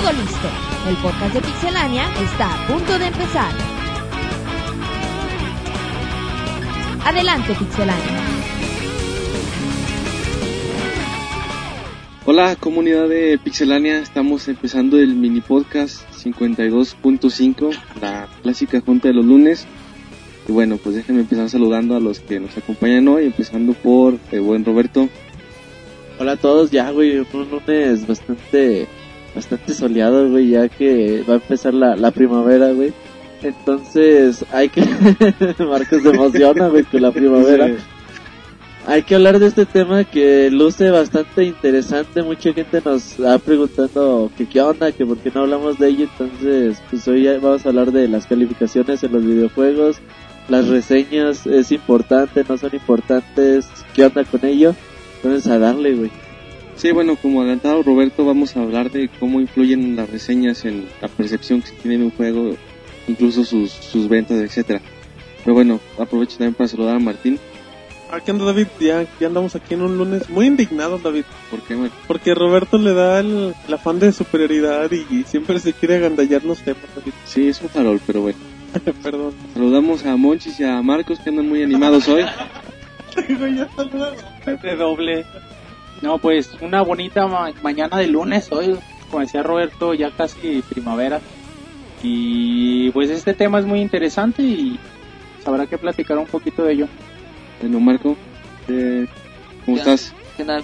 Todo 0.00 0.12
listo. 0.12 0.48
El 0.88 0.96
podcast 0.96 1.34
de 1.34 1.42
Pixelania 1.42 2.08
está 2.22 2.54
a 2.54 2.66
punto 2.66 2.98
de 2.98 3.06
empezar. 3.06 3.52
Adelante, 7.04 7.54
Pixelania. 7.54 8.20
Hola 12.24 12.56
comunidad 12.56 13.10
de 13.10 13.38
Pixelania, 13.44 13.98
estamos 13.98 14.48
empezando 14.48 14.98
el 14.98 15.16
mini 15.16 15.42
podcast 15.42 16.08
52.5, 16.14 17.78
la 18.00 18.26
clásica 18.42 18.80
junta 18.80 19.08
de 19.08 19.14
los 19.14 19.26
lunes. 19.26 19.66
Y 20.48 20.52
bueno, 20.52 20.78
pues 20.78 20.96
déjenme 20.96 21.20
empezar 21.20 21.50
saludando 21.50 21.94
a 21.94 22.00
los 22.00 22.20
que 22.20 22.40
nos 22.40 22.56
acompañan 22.56 23.06
hoy, 23.06 23.26
empezando 23.26 23.74
por 23.74 24.18
el 24.32 24.40
buen 24.40 24.64
Roberto. 24.64 25.10
Hola 26.18 26.32
a 26.32 26.36
todos, 26.36 26.70
ya 26.70 26.90
güey, 26.90 27.18
un 27.18 27.50
lunes 27.50 28.06
bastante, 28.06 28.88
bastante 29.34 29.74
soleado 29.74 30.28
güey, 30.28 30.50
ya 30.50 30.68
que 30.68 31.22
va 31.28 31.34
a 31.34 31.36
empezar 31.36 31.74
la, 31.74 31.96
la 31.96 32.10
primavera 32.10 32.72
güey. 32.72 32.92
Entonces 33.42 34.44
hay 34.52 34.68
que, 34.68 34.82
Marcos 35.64 36.02
se 36.02 36.08
emociona 36.10 36.68
güey 36.68 36.84
con 36.84 37.02
la 37.02 37.12
primavera. 37.12 37.68
Sí. 37.68 37.74
Hay 38.86 39.02
que 39.02 39.14
hablar 39.14 39.38
de 39.38 39.46
este 39.46 39.66
tema 39.66 40.04
que 40.04 40.50
luce 40.50 40.90
bastante 40.90 41.44
interesante. 41.44 42.22
Mucha 42.22 42.52
gente 42.52 42.80
nos 42.84 43.20
ha 43.20 43.38
preguntando 43.38 44.30
que 44.36 44.48
qué 44.48 44.60
onda, 44.62 44.90
que 44.90 45.04
por 45.04 45.18
qué 45.18 45.30
no 45.34 45.42
hablamos 45.42 45.78
de 45.78 45.88
ello. 45.88 46.08
Entonces, 46.10 46.82
pues 46.88 47.06
hoy 47.06 47.26
vamos 47.26 47.64
a 47.64 47.68
hablar 47.68 47.92
de 47.92 48.08
las 48.08 48.26
calificaciones 48.26 49.02
en 49.04 49.12
los 49.12 49.24
videojuegos, 49.24 50.00
las 50.48 50.68
reseñas, 50.68 51.46
es 51.46 51.72
importante, 51.72 52.44
no 52.48 52.56
son 52.56 52.74
importantes, 52.74 53.68
qué 53.94 54.06
onda 54.06 54.24
con 54.24 54.44
ello. 54.44 54.74
Entonces, 55.16 55.46
a 55.50 55.58
darle, 55.58 55.94
güey. 55.94 56.10
Sí, 56.80 56.92
bueno, 56.92 57.16
como 57.16 57.42
adelantado 57.42 57.82
Roberto, 57.82 58.24
vamos 58.24 58.56
a 58.56 58.62
hablar 58.62 58.90
de 58.90 59.10
cómo 59.20 59.38
influyen 59.38 59.96
las 59.96 60.08
reseñas 60.08 60.64
en 60.64 60.88
la 61.02 61.08
percepción 61.08 61.60
que 61.60 61.68
se 61.68 61.74
tiene 61.74 61.98
de 61.98 62.04
un 62.04 62.10
juego, 62.10 62.56
incluso 63.06 63.44
sus, 63.44 63.70
sus 63.70 64.08
ventas, 64.08 64.38
etcétera. 64.40 64.80
Pero 65.44 65.52
bueno, 65.52 65.78
aprovecho 65.98 66.38
también 66.38 66.54
para 66.54 66.68
saludar 66.68 66.96
a 66.96 66.98
Martín, 66.98 67.38
Aquí 68.10 68.30
anda 68.30 68.46
David, 68.46 68.66
ya, 68.80 69.06
ya 69.20 69.26
andamos 69.26 69.54
aquí 69.54 69.74
en 69.74 69.82
un 69.82 69.96
lunes 69.96 70.28
muy 70.30 70.46
indignados 70.46 71.00
David, 71.02 71.24
porque 71.48 71.76
bueno, 71.76 71.94
porque 72.08 72.34
Roberto 72.34 72.76
le 72.76 72.92
da 72.92 73.20
el, 73.20 73.54
el 73.68 73.74
afán 73.74 74.00
de 74.00 74.10
superioridad 74.10 74.90
y, 74.90 75.06
y 75.14 75.22
siempre 75.24 75.60
se 75.60 75.74
quiere 75.74 75.96
agandallar 75.96 76.42
los 76.44 76.58
temas 76.60 76.82
David. 76.96 77.12
sí 77.24 77.48
es 77.48 77.60
un 77.60 77.68
farol, 77.68 78.00
pero 78.04 78.22
bueno. 78.22 78.38
Perdón. 79.02 79.34
Saludamos 79.54 80.04
a 80.06 80.16
Monchis 80.16 80.58
y 80.58 80.64
a 80.64 80.82
Marcos 80.82 81.20
que 81.20 81.30
andan 81.30 81.48
muy 81.48 81.62
animados 81.62 82.08
hoy. 82.08 82.24
Ya 83.16 83.66
de 84.62 84.76
doble. 84.76 85.26
No, 86.02 86.18
pues 86.18 86.50
una 86.60 86.82
bonita 86.82 87.26
ma- 87.26 87.52
mañana 87.62 87.98
de 87.98 88.06
lunes 88.06 88.50
hoy, 88.52 88.76
como 89.10 89.20
decía 89.22 89.42
Roberto, 89.42 89.92
ya 89.94 90.10
casi 90.10 90.62
primavera. 90.62 91.20
Y 92.02 92.90
pues 92.92 93.10
este 93.10 93.34
tema 93.34 93.58
es 93.58 93.66
muy 93.66 93.80
interesante 93.80 94.42
y 94.42 94.78
habrá 95.44 95.66
que 95.66 95.76
platicar 95.78 96.18
un 96.18 96.26
poquito 96.26 96.64
de 96.64 96.72
ello. 96.72 96.88
Bueno, 97.60 97.80
Marco, 97.80 98.16
eh, 98.68 99.06
¿cómo 99.64 99.76
Ya. 99.76 99.82
estás? 99.82 100.14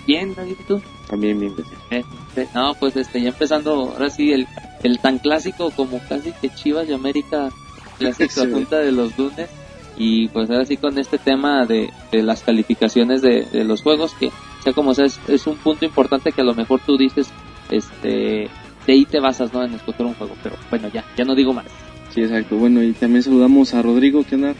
Bien, 0.06 0.34
David, 0.34 0.54
¿y 0.58 0.62
tú? 0.62 0.80
También 1.06 1.38
bien. 1.38 1.52
Eh, 1.90 2.02
eh, 2.36 2.48
no, 2.54 2.72
pues 2.80 2.96
este, 2.96 3.20
ya 3.20 3.28
empezando, 3.28 3.90
ahora 3.92 4.08
sí, 4.08 4.32
el, 4.32 4.46
el 4.82 4.98
tan 5.00 5.18
clásico 5.18 5.70
como 5.70 6.00
casi 6.08 6.32
que 6.32 6.48
Chivas 6.48 6.88
y 6.88 6.94
América, 6.94 7.50
clásica 7.98 8.32
Sí. 8.44 8.50
junta 8.50 8.78
de 8.78 8.92
los 8.92 9.16
lunes. 9.18 9.50
Y 9.98 10.28
pues 10.28 10.48
ahora 10.50 10.64
sí 10.64 10.78
con 10.78 10.98
este 10.98 11.18
tema 11.18 11.66
de, 11.66 11.90
de 12.10 12.22
las 12.22 12.42
calificaciones 12.42 13.20
de, 13.20 13.42
de 13.52 13.64
los 13.64 13.82
juegos, 13.82 14.14
que 14.14 14.30
sea 14.66 14.72
como 14.72 14.94
sea, 14.94 15.04
es, 15.04 15.20
es 15.28 15.46
un 15.46 15.54
punto 15.54 15.84
importante 15.84 16.32
que 16.32 16.40
a 16.40 16.44
lo 16.44 16.52
mejor 16.52 16.80
tú 16.84 16.96
dices, 16.98 17.28
este, 17.70 18.48
de 18.84 18.92
ahí 18.92 19.04
te 19.04 19.20
basas, 19.20 19.52
¿no? 19.52 19.62
En 19.62 19.72
escoger 19.74 20.04
un 20.04 20.14
juego, 20.14 20.34
pero 20.42 20.56
bueno, 20.70 20.88
ya, 20.92 21.04
ya 21.16 21.24
no 21.24 21.36
digo 21.36 21.52
más. 21.52 21.66
Sí, 22.12 22.22
exacto. 22.22 22.56
Bueno, 22.56 22.82
y 22.82 22.92
también 22.92 23.22
saludamos 23.22 23.74
a 23.74 23.82
Rodrigo, 23.82 24.24
¿qué 24.28 24.34
onda? 24.34 24.54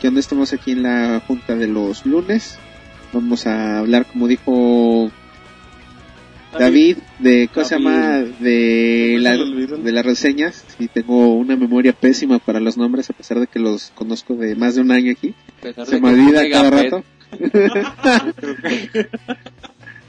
¿Qué 0.00 0.06
onda? 0.06 0.20
Estamos 0.20 0.52
aquí 0.52 0.70
en 0.70 0.84
la 0.84 1.20
junta 1.26 1.56
de 1.56 1.66
los 1.66 2.06
lunes. 2.06 2.56
Vamos 3.12 3.44
a 3.48 3.80
hablar, 3.80 4.06
como 4.06 4.28
dijo 4.28 5.10
David, 6.56 6.98
de 7.18 7.48
¿cómo 7.52 7.66
se 7.66 7.74
David. 7.74 7.84
llama? 7.86 8.18
De, 8.38 9.16
la, 9.18 9.36
de 9.36 9.92
las 9.92 10.06
reseñas. 10.06 10.64
Y 10.78 10.86
tengo 10.86 11.34
una 11.34 11.56
memoria 11.56 11.92
pésima 11.92 12.38
para 12.38 12.60
los 12.60 12.76
nombres, 12.76 13.10
a 13.10 13.14
pesar 13.14 13.40
de 13.40 13.48
que 13.48 13.58
los 13.58 13.90
conozco 13.96 14.36
de 14.36 14.54
más 14.54 14.76
de 14.76 14.82
un 14.82 14.92
año 14.92 15.10
aquí. 15.10 15.34
Se 15.86 16.00
me 16.00 16.10
olvida 16.10 16.48
cada 16.50 16.70
Pet, 16.70 16.82
rato. 16.92 17.04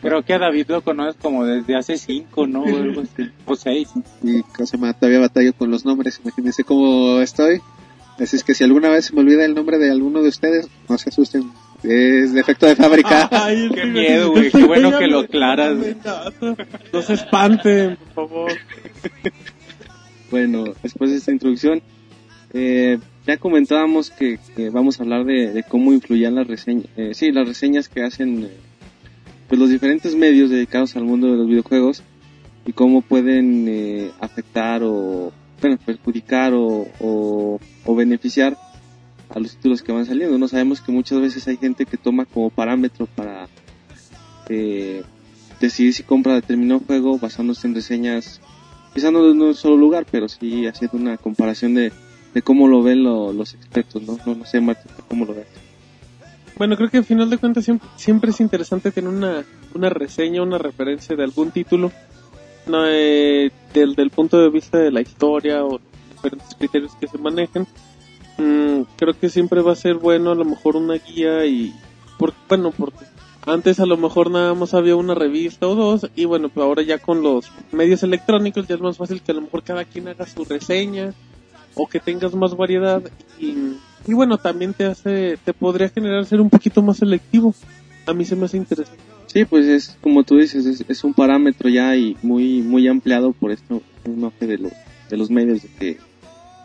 Creo 0.01 0.21
que 0.23 0.33
a 0.33 0.39
David 0.39 0.65
lo 0.69 0.81
conoces 0.81 1.15
como 1.19 1.45
desde 1.45 1.75
hace 1.75 1.97
cinco, 1.97 2.45
¿no? 2.45 2.61
O 2.61 2.67
algo 2.77 3.01
así. 3.01 3.29
O 3.45 3.55
seis. 3.55 3.89
Y 4.21 4.41
¿cómo 4.43 4.65
se 4.67 4.77
llama? 4.77 4.93
Todavía 4.93 5.19
batallo 5.19 5.53
con 5.53 5.71
los 5.71 5.83
nombres. 5.83 6.19
Imagínense 6.23 6.63
cómo 6.63 7.19
estoy. 7.21 7.59
Así 8.19 8.35
es 8.35 8.43
que 8.43 8.53
si 8.53 8.63
alguna 8.63 8.89
vez 8.89 9.05
se 9.05 9.13
me 9.13 9.21
olvida 9.21 9.43
el 9.45 9.55
nombre 9.55 9.77
de 9.79 9.89
alguno 9.89 10.21
de 10.21 10.29
ustedes, 10.29 10.67
no 10.87 10.97
se 10.99 11.09
asusten. 11.09 11.49
Es 11.83 12.33
defecto 12.33 12.67
de 12.67 12.75
fábrica. 12.75 13.27
Ay, 13.31 13.69
Qué 13.73 13.85
miedo, 13.85 14.31
güey, 14.31 14.51
qué 14.51 14.63
bueno 14.63 14.91
que 14.91 15.05
me- 15.05 15.07
lo 15.07 15.19
aclaras. 15.21 15.75
No 16.93 17.01
se 17.01 17.13
espanten, 17.13 17.97
por 18.13 18.29
favor. 18.29 18.51
Bueno, 20.29 20.65
después 20.83 21.09
de 21.11 21.17
esta 21.17 21.31
introducción, 21.31 21.81
eh, 22.57 22.99
ya 23.27 23.37
comentábamos 23.37 24.11
que, 24.11 24.39
que 24.55 24.69
vamos 24.69 24.97
a 24.97 25.03
hablar 25.03 25.25
de, 25.25 25.65
cómo 25.67 25.91
influían 25.91 26.35
las 26.35 26.47
reseñas, 26.47 26.85
eh, 26.95 27.11
sí, 27.13 27.33
las 27.33 27.45
reseñas 27.45 27.89
que 27.89 28.01
hacen 28.01 28.45
eh, 28.45 28.49
pues 29.49 29.59
los 29.59 29.69
diferentes 29.69 30.15
medios 30.15 30.49
dedicados 30.49 30.95
al 30.95 31.03
mundo 31.03 31.29
de 31.29 31.35
los 31.35 31.47
videojuegos 31.47 32.01
y 32.65 32.71
cómo 32.71 33.01
pueden 33.01 33.65
eh, 33.67 34.11
afectar 34.21 34.83
o, 34.83 35.33
bueno, 35.59 35.77
perjudicar 35.85 36.53
o, 36.53 36.87
o, 37.01 37.95
beneficiar 37.95 38.57
a 39.29 39.39
los 39.39 39.57
títulos 39.57 39.81
que 39.83 39.91
van 39.91 40.05
saliendo. 40.05 40.37
No 40.37 40.47
sabemos 40.47 40.79
que 40.79 40.93
muchas 40.93 41.19
veces 41.19 41.45
hay 41.49 41.57
gente 41.57 41.85
que 41.85 41.97
toma 41.97 42.23
como 42.23 42.49
parámetro 42.49 43.05
para 43.05 43.49
decidir 45.59 45.93
si 45.93 46.03
compra 46.03 46.35
determinado 46.35 46.79
juego 46.79 47.17
basándose 47.17 47.67
en 47.67 47.75
reseñas 47.75 48.39
quizá 48.93 49.11
no 49.11 49.29
en 49.29 49.41
un 49.41 49.53
solo 49.55 49.75
lugar, 49.75 50.05
pero 50.09 50.29
sí 50.29 50.65
haciendo 50.67 50.97
una 50.97 51.17
comparación 51.17 51.73
de, 51.73 51.91
de 52.35 52.41
cómo 52.43 52.67
lo 52.67 52.83
ven 52.83 53.03
lo- 53.03 53.33
los 53.33 53.55
expertos, 53.55 54.03
¿no? 54.03 54.17
No, 54.27 54.35
no 54.35 54.45
sé, 54.45 54.61
Martín, 54.61 54.91
¿cómo 55.07 55.25
lo 55.25 55.33
ves? 55.33 55.47
Bueno, 56.57 56.77
creo 56.77 56.89
que 56.91 56.97
al 56.97 57.05
final 57.05 57.29
de 57.29 57.37
cuentas 57.37 57.65
siempre, 57.65 57.89
siempre 57.95 58.29
es 58.29 58.39
interesante 58.39 58.91
tener 58.91 59.09
una, 59.09 59.43
una 59.73 59.89
reseña, 59.89 60.41
una 60.43 60.57
referencia 60.57 61.15
de 61.15 61.23
algún 61.23 61.51
título, 61.51 61.91
no, 62.67 62.83
eh, 62.87 63.51
del, 63.73 63.95
del 63.95 64.09
punto 64.11 64.39
de 64.39 64.49
vista 64.49 64.77
de 64.77 64.91
la 64.91 65.01
historia 65.01 65.65
o 65.65 65.79
diferentes 66.13 66.55
criterios 66.55 66.93
que 66.99 67.07
se 67.07 67.17
manejen. 67.17 67.65
Mm, 68.37 68.81
creo 68.97 69.17
que 69.19 69.29
siempre 69.29 69.61
va 69.61 69.71
a 69.73 69.75
ser 69.75 69.95
bueno 69.95 70.31
a 70.31 70.35
lo 70.35 70.45
mejor 70.45 70.75
una 70.75 70.95
guía 70.95 71.45
y, 71.45 71.73
por, 72.17 72.33
bueno, 72.49 72.71
porque 72.77 73.05
antes 73.45 73.79
a 73.79 73.85
lo 73.85 73.95
mejor 73.97 74.31
nada 74.31 74.53
más 74.53 74.73
había 74.73 74.95
una 74.95 75.13
revista 75.13 75.67
o 75.67 75.75
dos 75.75 76.09
y 76.15 76.25
bueno, 76.25 76.49
pues 76.49 76.65
ahora 76.65 76.81
ya 76.81 76.97
con 76.99 77.21
los 77.21 77.49
medios 77.71 78.01
electrónicos 78.03 78.67
ya 78.67 78.75
es 78.75 78.81
más 78.81 78.97
fácil 78.97 79.21
que 79.21 79.31
a 79.31 79.35
lo 79.35 79.41
mejor 79.41 79.61
cada 79.63 79.85
quien 79.85 80.07
haga 80.07 80.25
su 80.25 80.43
reseña 80.45 81.13
o 81.75 81.87
que 81.87 81.99
tengas 81.99 82.33
más 82.35 82.55
variedad 82.55 83.01
y, 83.39 83.53
y 84.07 84.13
bueno, 84.13 84.37
también 84.37 84.73
te 84.73 84.85
hace, 84.85 85.37
te 85.43 85.53
podría 85.53 85.89
generar 85.89 86.25
ser 86.25 86.41
un 86.41 86.49
poquito 86.49 86.81
más 86.81 86.97
selectivo. 86.97 87.53
A 88.05 88.13
mí 88.13 88.23
se 88.25 88.35
me 88.35 88.45
hace 88.45 88.57
interesante. 88.57 89.01
Sí, 89.27 89.43
pues 89.45 89.65
es 89.65 89.97
como 90.01 90.23
tú 90.23 90.37
dices, 90.37 90.65
es, 90.65 90.85
es 90.87 91.03
un 91.03 91.13
parámetro 91.13 91.67
ya 91.69 91.95
y 91.95 92.15
muy 92.21 92.61
muy 92.61 92.87
ampliado 92.87 93.33
por 93.33 93.51
esto, 93.51 93.81
un 94.05 94.23
auge 94.23 94.47
de 94.47 94.57
los, 94.57 94.71
de 95.09 95.17
los 95.17 95.29
medios, 95.29 95.61
de 95.63 95.69
que 95.79 95.97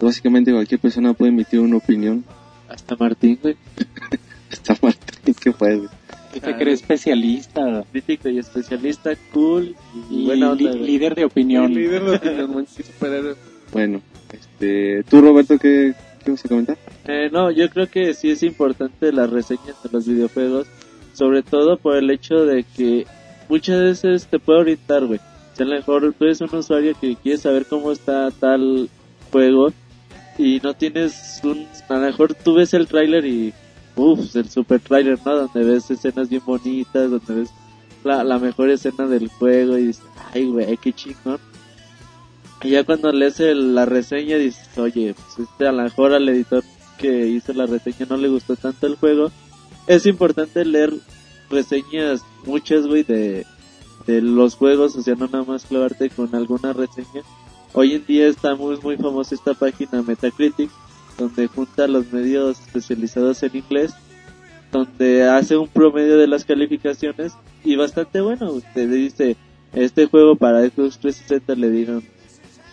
básicamente 0.00 0.53
cualquier 0.53 0.81
persona 0.81 1.12
puede 1.15 1.32
emitir 1.32 1.60
una 1.60 1.78
opinión. 1.78 2.25
Hasta 2.69 2.94
Martín, 2.97 3.38
güey. 3.42 3.56
Está 4.50 4.77
Martín, 4.81 5.34
que 5.34 5.50
puede. 5.53 5.88
Que 6.32 6.41
te 6.41 6.54
crees 6.56 6.81
especialista 6.82 7.84
Crítico 7.91 8.28
y 8.28 8.38
especialista, 8.38 9.10
cool 9.32 9.75
y, 10.10 10.22
y 10.22 10.24
buena 10.27 10.53
onda, 10.53 10.71
li- 10.71 10.78
güey. 10.78 10.86
líder 10.86 11.15
de 11.16 11.24
opinión. 11.24 11.74
Líder 11.74 12.04
de 12.04 12.16
opinión. 12.16 12.66
Bueno, 13.72 14.01
este, 14.60 15.03
tú 15.09 15.22
Roberto, 15.22 15.59
¿qué, 15.59 15.95
qué 16.22 16.30
vas 16.30 16.45
a 16.45 16.48
comentar? 16.48 16.77
Eh, 17.07 17.30
no, 17.33 17.51
yo 17.51 17.68
creo 17.71 17.89
que 17.89 18.12
sí 18.12 18.30
es 18.30 18.42
importante 18.42 19.12
las 19.12 19.30
reseñas 19.30 19.83
de 19.83 19.89
los 19.91 20.07
videojuegos, 20.07 20.66
sobre 21.15 21.42
todo 21.42 21.78
por 21.78 21.97
el 21.97 22.10
hecho 22.10 22.45
de 22.45 22.65
que 22.77 23.07
muchas 23.48 23.80
veces 23.80 24.27
te 24.27 24.39
puede 24.39 24.60
orientar, 24.60 25.07
güey. 25.07 25.21
Si 25.54 25.62
a 25.62 25.66
lo 25.66 25.74
mejor 25.74 26.12
tú 26.12 26.24
eres 26.24 26.41
un 26.42 26.54
usuario 26.54 26.95
que 27.01 27.16
quiere 27.16 27.39
saber 27.39 27.66
cómo 27.66 27.91
está 27.91 28.30
tal 28.30 28.89
juego 29.33 29.72
y 30.39 30.60
no 30.62 30.74
tienes 30.74 31.41
un... 31.42 31.66
A 31.89 31.95
lo 31.95 32.01
mejor 32.01 32.34
tú 32.34 32.54
ves 32.54 32.74
el 32.74 32.86
tráiler 32.86 33.24
y... 33.24 33.53
Uff, 33.97 34.36
el 34.36 34.48
super 34.48 34.80
tráiler, 34.80 35.18
¿no? 35.24 35.36
Donde 35.36 35.65
ves 35.65 35.91
escenas 35.91 36.28
bien 36.28 36.42
bonitas, 36.47 37.10
donde 37.10 37.34
ves 37.34 37.51
la, 38.04 38.24
la 38.24 38.39
mejor 38.39 38.71
escena 38.71 39.07
del 39.07 39.28
juego 39.28 39.77
y 39.77 39.89
dices, 39.89 40.04
ay, 40.33 40.47
güey, 40.47 40.77
qué 40.77 40.92
chingón. 40.92 41.39
Y 42.62 42.71
ya 42.71 42.84
cuando 42.84 43.10
lees 43.12 43.41
el- 43.41 43.74
la 43.74 43.86
reseña 43.86 44.36
dices, 44.36 44.68
oye, 44.77 45.15
pues 45.15 45.48
este 45.48 45.66
a 45.66 45.72
lo 45.72 45.83
mejor 45.83 46.12
al 46.12 46.28
editor 46.28 46.62
que 46.98 47.27
hizo 47.28 47.53
la 47.54 47.66
reseña 47.66 48.07
no 48.09 48.16
le 48.16 48.28
gustó 48.28 48.57
tanto 48.57 48.86
el 48.86 48.97
juego. 48.97 49.30
Es 49.86 50.04
importante 50.07 50.65
leer 50.65 50.92
reseñas, 51.48 52.22
muchas, 52.45 52.86
güey, 52.86 53.03
de, 53.03 53.47
de 54.07 54.21
los 54.21 54.54
juegos, 54.57 54.95
o 54.97 55.03
sea, 55.03 55.15
no 55.15 55.27
nada 55.27 55.45
más 55.45 55.65
clavarte 55.65 56.10
con 56.10 56.34
alguna 56.34 56.72
reseña. 56.72 57.22
Hoy 57.72 57.95
en 57.95 58.04
día 58.07 58.27
está 58.27 58.54
muy, 58.54 58.77
muy 58.83 58.97
famosa 58.97 59.34
esta 59.34 59.54
página 59.54 60.03
Metacritic, 60.03 60.71
donde 61.16 61.47
junta 61.47 61.86
los 61.89 62.12
medios 62.12 62.60
especializados 62.60 63.42
en 63.42 63.57
inglés, 63.57 63.92
donde 64.72 65.24
hace 65.28 65.57
un 65.57 65.68
promedio 65.68 66.18
de 66.18 66.27
las 66.27 66.45
calificaciones 66.45 67.33
y 67.65 67.77
bastante 67.77 68.21
bueno. 68.21 68.53
Usted 68.53 68.89
dice, 68.91 69.36
este 69.72 70.07
juego 70.07 70.36
para 70.36 70.60
Xbox 70.62 70.98
360 70.98 71.54
le 71.54 71.71
dieron 71.71 72.04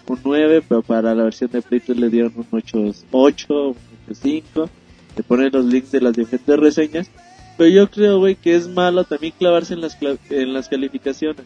un 0.07 0.19
9, 0.23 0.63
pero 0.67 0.81
para 0.81 1.13
la 1.13 1.23
versión 1.23 1.49
de 1.51 1.61
Play 1.61 1.81
2 1.85 1.97
le 1.97 2.09
dieron 2.09 2.33
un 2.35 2.47
8, 2.51 2.91
8 3.11 3.67
un 3.69 3.75
5. 4.15 4.69
Te 5.15 5.23
ponen 5.23 5.49
los 5.51 5.65
links 5.65 5.91
de 5.91 6.01
las 6.01 6.13
diferentes 6.13 6.57
reseñas. 6.59 7.09
Pero 7.57 7.69
yo 7.69 7.89
creo, 7.89 8.19
güey, 8.19 8.35
que 8.35 8.55
es 8.55 8.67
malo 8.67 9.03
también 9.03 9.33
clavarse 9.37 9.73
en 9.73 9.81
las, 9.81 9.99
cla- 9.99 10.19
en 10.29 10.53
las 10.53 10.69
calificaciones. 10.69 11.43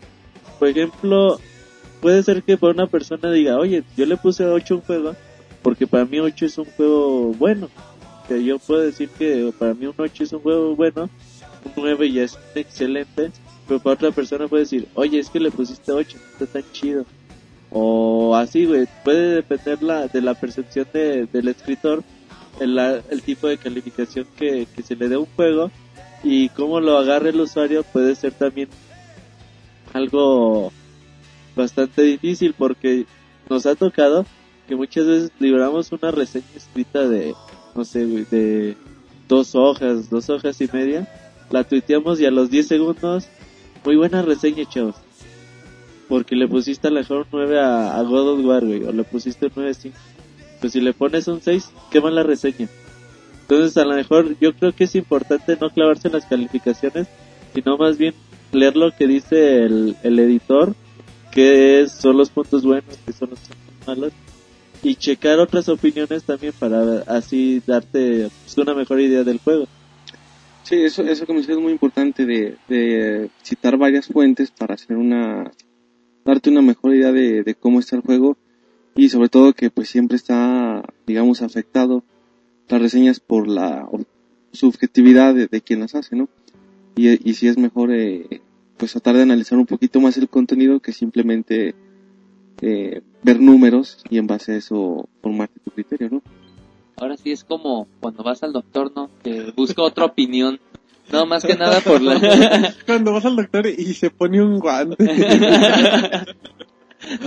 Por 0.59 0.67
ejemplo, 0.67 1.39
puede 2.01 2.21
ser 2.23 2.43
que 2.43 2.57
para 2.57 2.73
una 2.73 2.87
persona 2.87 3.31
diga, 3.31 3.57
oye, 3.57 3.83
yo 3.95 4.05
le 4.05 4.17
puse 4.17 4.45
8 4.45 4.73
a 4.73 4.77
un 4.77 4.83
juego, 4.83 5.15
porque 5.61 5.87
para 5.87 6.03
mí 6.05 6.19
8 6.19 6.45
es 6.45 6.57
un 6.57 6.65
juego 6.65 7.33
bueno. 7.33 7.69
Que 8.27 8.43
yo 8.43 8.59
puedo 8.59 8.81
decir 8.81 9.09
que 9.17 9.51
para 9.57 9.73
mí 9.73 9.85
un 9.87 9.93
8 9.97 10.23
es 10.23 10.33
un 10.33 10.39
juego 10.41 10.75
bueno, 10.75 11.09
un 11.65 11.71
9 11.77 12.11
ya 12.11 12.23
es 12.23 12.37
excelente, 12.55 13.31
pero 13.67 13.79
para 13.79 13.93
otra 13.93 14.11
persona 14.11 14.47
puede 14.49 14.63
decir, 14.63 14.87
oye, 14.95 15.17
es 15.19 15.29
que 15.29 15.39
le 15.39 15.49
pusiste 15.49 15.91
8, 15.93 16.17
no 16.17 16.45
está 16.45 16.45
tan 16.61 16.71
chido. 16.73 17.05
O 17.71 18.35
así, 18.35 18.65
güey, 18.65 18.87
puede 19.03 19.35
depender 19.35 19.81
la, 19.81 20.07
de 20.07 20.21
la 20.21 20.33
percepción 20.33 20.87
de, 20.93 21.25
del 21.25 21.47
escritor, 21.47 22.03
el, 22.59 22.77
el 22.77 23.21
tipo 23.21 23.47
de 23.47 23.57
calificación 23.57 24.27
que, 24.35 24.67
se 24.83 24.95
le 24.95 25.07
dé 25.07 25.15
a 25.15 25.19
un 25.19 25.27
juego 25.37 25.71
y 26.23 26.49
cómo 26.49 26.79
lo 26.81 26.97
agarre 26.97 27.29
el 27.29 27.39
usuario 27.39 27.83
puede 27.83 28.13
ser 28.15 28.33
también 28.33 28.67
algo 29.93 30.71
bastante 31.55 32.03
difícil 32.03 32.53
porque 32.57 33.05
nos 33.49 33.65
ha 33.65 33.75
tocado 33.75 34.25
que 34.67 34.75
muchas 34.75 35.05
veces 35.05 35.31
libramos 35.39 35.91
una 35.91 36.11
reseña 36.11 36.45
escrita 36.55 37.07
de, 37.07 37.33
no 37.73 37.85
sé, 37.85 38.05
de 38.05 38.77
dos 39.27 39.55
hojas, 39.55 40.09
dos 40.09 40.29
hojas 40.29 40.59
y 40.61 40.69
media, 40.71 41.07
la 41.49 41.63
tuiteamos 41.63 42.19
y 42.19 42.25
a 42.25 42.31
los 42.31 42.49
10 42.49 42.67
segundos, 42.67 43.27
muy 43.85 43.95
buena 43.95 44.21
reseña, 44.21 44.65
chavos. 44.69 44.95
Porque 46.11 46.35
le 46.35 46.45
pusiste 46.45 46.89
a 46.89 46.91
lo 46.91 46.99
mejor 46.99 47.19
un 47.19 47.25
9 47.31 47.57
a, 47.61 47.95
a 47.97 48.03
God 48.03 48.33
of 48.33 48.45
War, 48.45 48.65
güey, 48.65 48.83
o 48.83 48.91
le 48.91 49.05
pusiste 49.05 49.45
un 49.45 49.53
9 49.55 49.73
5. 49.73 49.97
Pues 50.59 50.73
si 50.73 50.81
le 50.81 50.91
pones 50.91 51.25
un 51.29 51.39
6, 51.41 51.71
qué 51.89 52.01
mala 52.01 52.21
reseña. 52.21 52.67
Entonces 53.43 53.77
a 53.77 53.85
lo 53.85 53.95
mejor 53.95 54.37
yo 54.41 54.51
creo 54.53 54.73
que 54.75 54.83
es 54.83 54.95
importante 54.95 55.57
no 55.59 55.69
clavarse 55.69 56.09
en 56.09 56.13
las 56.15 56.25
calificaciones, 56.25 57.07
sino 57.53 57.77
más 57.77 57.97
bien 57.97 58.13
leer 58.51 58.75
lo 58.75 58.91
que 58.93 59.07
dice 59.07 59.63
el, 59.63 59.95
el 60.03 60.19
editor, 60.19 60.75
qué 61.31 61.79
es- 61.79 61.93
son 61.93 62.17
los 62.17 62.29
puntos 62.29 62.63
buenos, 62.63 62.97
qué 63.05 63.13
son 63.13 63.29
los 63.29 63.39
puntos 63.39 63.87
malos, 63.87 64.11
y 64.83 64.95
checar 64.95 65.39
otras 65.39 65.69
opiniones 65.69 66.25
también 66.25 66.51
para 66.59 67.03
así 67.07 67.63
darte 67.65 68.29
pues, 68.43 68.57
una 68.57 68.73
mejor 68.73 68.99
idea 68.99 69.23
del 69.23 69.39
juego. 69.39 69.65
Sí, 70.63 70.75
eso, 70.75 71.03
eso 71.03 71.25
que 71.25 71.31
me 71.33 71.39
es 71.39 71.47
muy 71.57 71.71
importante 71.71 72.25
de 72.25 73.29
citar 73.43 73.77
varias 73.77 74.07
fuentes 74.07 74.51
para 74.51 74.73
hacer 74.73 74.97
una, 74.97 75.49
darte 76.25 76.49
una 76.49 76.61
mejor 76.61 76.95
idea 76.95 77.11
de, 77.11 77.43
de 77.43 77.55
cómo 77.55 77.79
está 77.79 77.95
el 77.95 78.01
juego 78.01 78.37
y 78.95 79.09
sobre 79.09 79.29
todo 79.29 79.53
que 79.53 79.69
pues 79.69 79.89
siempre 79.89 80.17
está, 80.17 80.83
digamos, 81.07 81.41
afectado 81.41 82.03
las 82.67 82.81
reseñas 82.81 83.19
por 83.19 83.47
la 83.47 83.87
subjetividad 84.51 85.33
de, 85.33 85.47
de 85.47 85.61
quien 85.61 85.81
las 85.81 85.95
hace, 85.95 86.15
¿no? 86.15 86.29
Y, 86.95 87.29
y 87.29 87.33
si 87.33 87.47
es 87.47 87.57
mejor, 87.57 87.91
eh, 87.91 88.41
pues 88.77 88.91
tratar 88.91 89.15
de 89.15 89.23
analizar 89.23 89.57
un 89.57 89.65
poquito 89.65 90.01
más 90.01 90.17
el 90.17 90.29
contenido 90.29 90.79
que 90.79 90.91
simplemente 90.91 91.75
eh, 92.61 93.01
ver 93.23 93.39
números 93.39 94.03
y 94.09 94.17
en 94.17 94.27
base 94.27 94.53
a 94.53 94.57
eso 94.57 95.07
formarte 95.21 95.59
tu 95.59 95.71
criterio, 95.71 96.09
¿no? 96.09 96.21
Ahora 96.97 97.17
sí 97.17 97.31
es 97.31 97.43
como 97.43 97.87
cuando 97.99 98.23
vas 98.23 98.43
al 98.43 98.53
doctor, 98.53 98.91
¿no? 98.95 99.09
Que 99.23 99.51
busca 99.55 99.81
otra 99.81 100.05
opinión. 100.05 100.59
No, 101.11 101.25
más 101.25 101.43
que 101.45 101.55
nada 101.55 101.81
por 101.81 102.01
la... 102.01 102.73
Cuando 102.85 103.13
vas 103.13 103.25
al 103.25 103.35
doctor 103.35 103.67
y 103.67 103.93
se 103.93 104.09
pone 104.09 104.41
un 104.41 104.59
guante. 104.59 105.03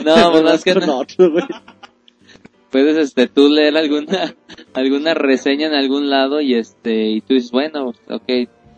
no, 0.04 0.14
pues 0.32 0.42
más 0.42 0.64
que 0.64 0.74
nada. 0.74 0.96
otro. 0.96 1.32
Puedes, 2.70 2.96
este, 2.96 3.28
tú 3.28 3.48
leer 3.48 3.76
alguna, 3.76 4.34
alguna 4.72 5.14
reseña 5.14 5.66
en 5.68 5.74
algún 5.74 6.10
lado 6.10 6.40
y 6.40 6.54
este, 6.54 7.08
y 7.10 7.20
tú 7.20 7.34
dices, 7.34 7.50
bueno, 7.52 7.92
ok, 8.08 8.28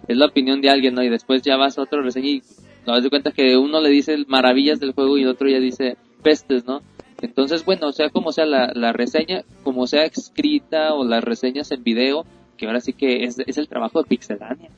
es 0.08 0.16
la 0.16 0.26
opinión 0.26 0.60
de 0.60 0.70
alguien, 0.70 0.94
¿no? 0.94 1.02
Y 1.02 1.08
después 1.08 1.42
ya 1.42 1.56
vas 1.56 1.78
a 1.78 1.82
otra 1.82 2.02
reseña 2.02 2.28
y 2.28 2.40
te 2.40 2.90
das 2.90 3.02
de 3.02 3.10
cuenta 3.10 3.30
que 3.30 3.56
uno 3.56 3.80
le 3.80 3.88
dice 3.88 4.16
maravillas 4.28 4.80
del 4.80 4.92
juego 4.92 5.16
y 5.16 5.22
el 5.22 5.28
otro 5.28 5.48
ya 5.48 5.60
dice 5.60 5.96
pestes, 6.22 6.66
¿no? 6.66 6.82
Entonces, 7.22 7.64
bueno, 7.64 7.92
sea 7.92 8.10
como 8.10 8.32
sea 8.32 8.44
la, 8.44 8.72
la 8.74 8.92
reseña, 8.92 9.44
como 9.62 9.86
sea 9.86 10.04
escrita 10.04 10.92
o 10.92 11.04
las 11.04 11.24
reseñas 11.24 11.70
en 11.70 11.82
video, 11.82 12.26
que 12.58 12.66
ahora 12.66 12.80
sí 12.80 12.92
que 12.92 13.24
es, 13.24 13.38
es 13.38 13.56
el 13.56 13.68
trabajo 13.68 14.02
de 14.02 14.08
Pixelania. 14.08 14.68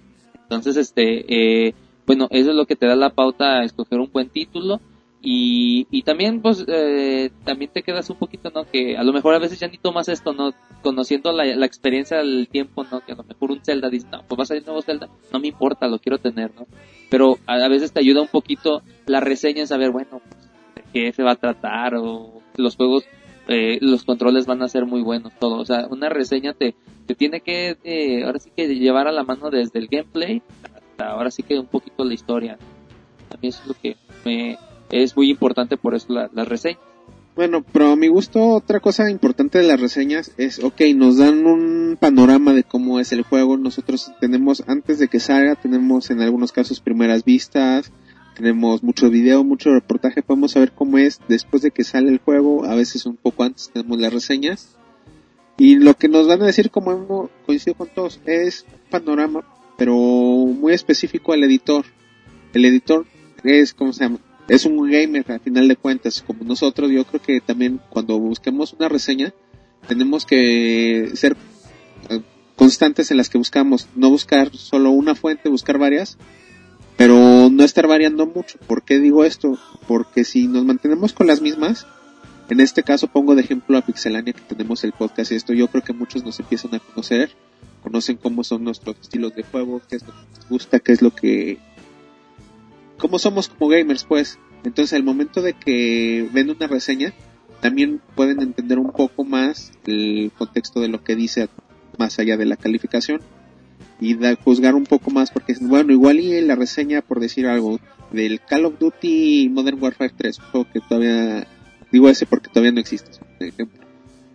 Entonces, 0.48 0.76
este, 0.78 1.66
eh, 1.68 1.74
bueno, 2.06 2.26
eso 2.30 2.50
es 2.50 2.56
lo 2.56 2.64
que 2.64 2.74
te 2.74 2.86
da 2.86 2.96
la 2.96 3.10
pauta 3.10 3.58
a 3.58 3.64
escoger 3.64 4.00
un 4.00 4.10
buen 4.10 4.30
título. 4.30 4.80
Y, 5.20 5.86
y 5.90 6.02
también, 6.04 6.40
pues, 6.40 6.64
eh, 6.68 7.30
también 7.44 7.70
te 7.72 7.82
quedas 7.82 8.08
un 8.08 8.16
poquito, 8.16 8.50
¿no? 8.54 8.64
Que 8.64 8.96
a 8.96 9.02
lo 9.02 9.12
mejor 9.12 9.34
a 9.34 9.40
veces 9.40 9.58
ya 9.58 9.66
ni 9.66 9.76
tomas 9.76 10.08
esto, 10.08 10.32
¿no? 10.32 10.54
Conociendo 10.82 11.32
la, 11.32 11.44
la 11.44 11.66
experiencia 11.66 12.18
del 12.18 12.48
tiempo, 12.48 12.84
¿no? 12.90 13.00
Que 13.00 13.12
a 13.12 13.16
lo 13.16 13.24
mejor 13.24 13.50
un 13.50 13.60
Zelda 13.62 13.90
dice, 13.90 14.06
no, 14.10 14.22
pues 14.26 14.38
va 14.38 14.44
a 14.44 14.46
salir 14.46 14.64
nuevo 14.64 14.80
Zelda, 14.80 15.08
no 15.32 15.40
me 15.40 15.48
importa, 15.48 15.88
lo 15.88 15.98
quiero 15.98 16.18
tener, 16.18 16.52
¿no? 16.54 16.66
Pero 17.10 17.36
a, 17.46 17.54
a 17.54 17.68
veces 17.68 17.92
te 17.92 18.00
ayuda 18.00 18.22
un 18.22 18.28
poquito 18.28 18.82
la 19.06 19.20
reseña 19.20 19.60
en 19.60 19.66
saber, 19.66 19.90
bueno, 19.90 20.22
pues, 20.30 20.48
de 20.76 20.84
qué 20.92 21.12
se 21.12 21.24
va 21.24 21.32
a 21.32 21.36
tratar 21.36 21.96
o 21.96 22.40
los 22.56 22.76
juegos, 22.76 23.04
eh, 23.48 23.78
los 23.80 24.04
controles 24.04 24.46
van 24.46 24.62
a 24.62 24.68
ser 24.68 24.84
muy 24.84 25.02
buenos, 25.02 25.32
todo. 25.38 25.58
O 25.58 25.64
sea, 25.64 25.86
una 25.90 26.08
reseña 26.08 26.52
te, 26.52 26.74
te 27.06 27.14
tiene 27.14 27.40
que, 27.40 27.78
eh, 27.82 28.24
ahora 28.24 28.38
sí 28.38 28.50
que 28.54 28.68
llevar 28.68 29.08
a 29.08 29.12
la 29.12 29.24
mano 29.24 29.50
desde 29.50 29.78
el 29.78 29.88
gameplay 29.88 30.42
hasta 30.62 31.10
ahora 31.10 31.30
sí 31.30 31.42
que 31.42 31.58
un 31.58 31.66
poquito 31.66 32.04
la 32.04 32.14
historia. 32.14 32.58
Mí 33.40 33.48
eso 33.48 33.60
es 33.62 33.68
lo 33.68 33.74
que 33.74 33.96
me, 34.24 34.58
es 34.90 35.16
muy 35.16 35.30
importante 35.30 35.76
por 35.76 35.94
eso 35.94 36.12
la, 36.12 36.30
la 36.32 36.44
reseña. 36.44 36.78
Bueno, 37.36 37.64
pero 37.72 37.92
a 37.92 37.96
mi 37.96 38.08
gusto 38.08 38.48
otra 38.48 38.80
cosa 38.80 39.08
importante 39.08 39.58
de 39.58 39.64
las 39.64 39.80
reseñas 39.80 40.32
es, 40.38 40.58
ok, 40.58 40.80
nos 40.96 41.18
dan 41.18 41.46
un 41.46 41.96
panorama 42.00 42.52
de 42.52 42.64
cómo 42.64 42.98
es 42.98 43.12
el 43.12 43.22
juego. 43.22 43.56
Nosotros 43.56 44.10
tenemos, 44.20 44.64
antes 44.66 44.98
de 44.98 45.06
que 45.06 45.20
salga, 45.20 45.54
tenemos 45.54 46.10
en 46.10 46.20
algunos 46.20 46.50
casos 46.50 46.80
primeras 46.80 47.24
vistas, 47.24 47.92
tenemos 48.38 48.84
mucho 48.84 49.10
video, 49.10 49.42
mucho 49.42 49.74
reportaje, 49.74 50.22
podemos 50.22 50.52
saber 50.52 50.70
cómo 50.70 50.96
es 50.96 51.20
después 51.26 51.60
de 51.60 51.72
que 51.72 51.82
sale 51.82 52.08
el 52.08 52.18
juego, 52.18 52.64
a 52.64 52.76
veces 52.76 53.04
un 53.04 53.16
poco 53.16 53.42
antes 53.42 53.68
tenemos 53.72 53.98
las 53.98 54.12
reseñas. 54.12 54.76
Y 55.56 55.74
lo 55.74 55.94
que 55.94 56.06
nos 56.06 56.28
van 56.28 56.40
a 56.42 56.46
decir, 56.46 56.70
como 56.70 56.92
hemos 56.92 57.30
coincidido 57.44 57.78
con 57.78 57.88
todos, 57.88 58.20
es 58.26 58.64
panorama, 58.90 59.42
pero 59.76 59.96
muy 59.96 60.72
específico 60.72 61.32
al 61.32 61.42
editor. 61.42 61.84
El 62.54 62.64
editor 62.64 63.06
es, 63.42 63.74
¿cómo 63.74 63.92
se 63.92 64.04
llama? 64.04 64.20
Es 64.48 64.64
un 64.66 64.88
gamer 64.88 65.32
a 65.32 65.40
final 65.40 65.66
de 65.66 65.74
cuentas, 65.74 66.22
como 66.24 66.44
nosotros. 66.44 66.92
Yo 66.92 67.04
creo 67.04 67.20
que 67.20 67.40
también 67.40 67.80
cuando 67.90 68.20
busquemos 68.20 68.72
una 68.72 68.88
reseña, 68.88 69.34
tenemos 69.88 70.24
que 70.24 71.10
ser 71.14 71.36
eh, 72.08 72.20
constantes 72.54 73.10
en 73.10 73.16
las 73.16 73.28
que 73.28 73.38
buscamos, 73.38 73.88
no 73.96 74.10
buscar 74.10 74.54
solo 74.54 74.90
una 74.90 75.16
fuente, 75.16 75.48
buscar 75.48 75.76
varias, 75.76 76.18
pero 76.98 77.48
no 77.48 77.62
estar 77.62 77.86
variando 77.86 78.26
mucho. 78.26 78.58
¿Por 78.66 78.82
qué 78.82 78.98
digo 78.98 79.24
esto? 79.24 79.56
Porque 79.86 80.24
si 80.24 80.48
nos 80.48 80.64
mantenemos 80.64 81.12
con 81.12 81.28
las 81.28 81.40
mismas, 81.40 81.86
en 82.50 82.58
este 82.58 82.82
caso 82.82 83.06
pongo 83.06 83.36
de 83.36 83.42
ejemplo 83.42 83.78
a 83.78 83.82
Pixelania 83.82 84.32
que 84.32 84.40
tenemos 84.40 84.82
el 84.82 84.90
podcast 84.90 85.30
y 85.30 85.36
esto, 85.36 85.52
yo 85.52 85.68
creo 85.68 85.84
que 85.84 85.92
muchos 85.92 86.24
nos 86.24 86.40
empiezan 86.40 86.74
a 86.74 86.80
conocer, 86.80 87.30
conocen 87.84 88.16
cómo 88.16 88.42
son 88.42 88.64
nuestros 88.64 88.96
estilos 89.00 89.32
de 89.36 89.44
juego, 89.44 89.80
qué 89.88 89.94
es 89.94 90.02
lo 90.02 90.12
que 90.12 90.38
nos 90.38 90.48
gusta, 90.48 90.80
qué 90.80 90.90
es 90.90 91.00
lo 91.00 91.14
que... 91.14 91.58
cómo 92.98 93.20
somos 93.20 93.48
como 93.48 93.68
gamers 93.68 94.02
pues. 94.02 94.40
Entonces 94.64 94.92
al 94.92 95.04
momento 95.04 95.40
de 95.40 95.52
que 95.52 96.28
ven 96.32 96.50
una 96.50 96.66
reseña, 96.66 97.12
también 97.60 98.02
pueden 98.16 98.42
entender 98.42 98.80
un 98.80 98.90
poco 98.90 99.22
más 99.22 99.70
el 99.86 100.32
contexto 100.36 100.80
de 100.80 100.88
lo 100.88 101.04
que 101.04 101.14
dice 101.14 101.48
más 101.96 102.18
allá 102.18 102.36
de 102.36 102.46
la 102.46 102.56
calificación 102.56 103.20
y 104.00 104.16
juzgar 104.44 104.74
un 104.74 104.84
poco 104.84 105.10
más 105.10 105.30
porque 105.30 105.54
bueno 105.60 105.92
igual 105.92 106.20
y 106.20 106.40
la 106.42 106.54
reseña 106.54 107.02
por 107.02 107.20
decir 107.20 107.46
algo 107.46 107.80
del 108.12 108.40
Call 108.40 108.66
of 108.66 108.78
Duty 108.78 109.48
Modern 109.48 109.82
Warfare 109.82 110.12
3 110.16 110.38
un 110.38 110.44
juego 110.46 110.66
que 110.72 110.80
todavía 110.80 111.46
digo 111.90 112.08
ese 112.08 112.26
porque 112.26 112.48
todavía 112.48 112.72
no 112.72 112.80
existe 112.80 113.18
por 113.38 113.46
ejemplo. 113.46 113.80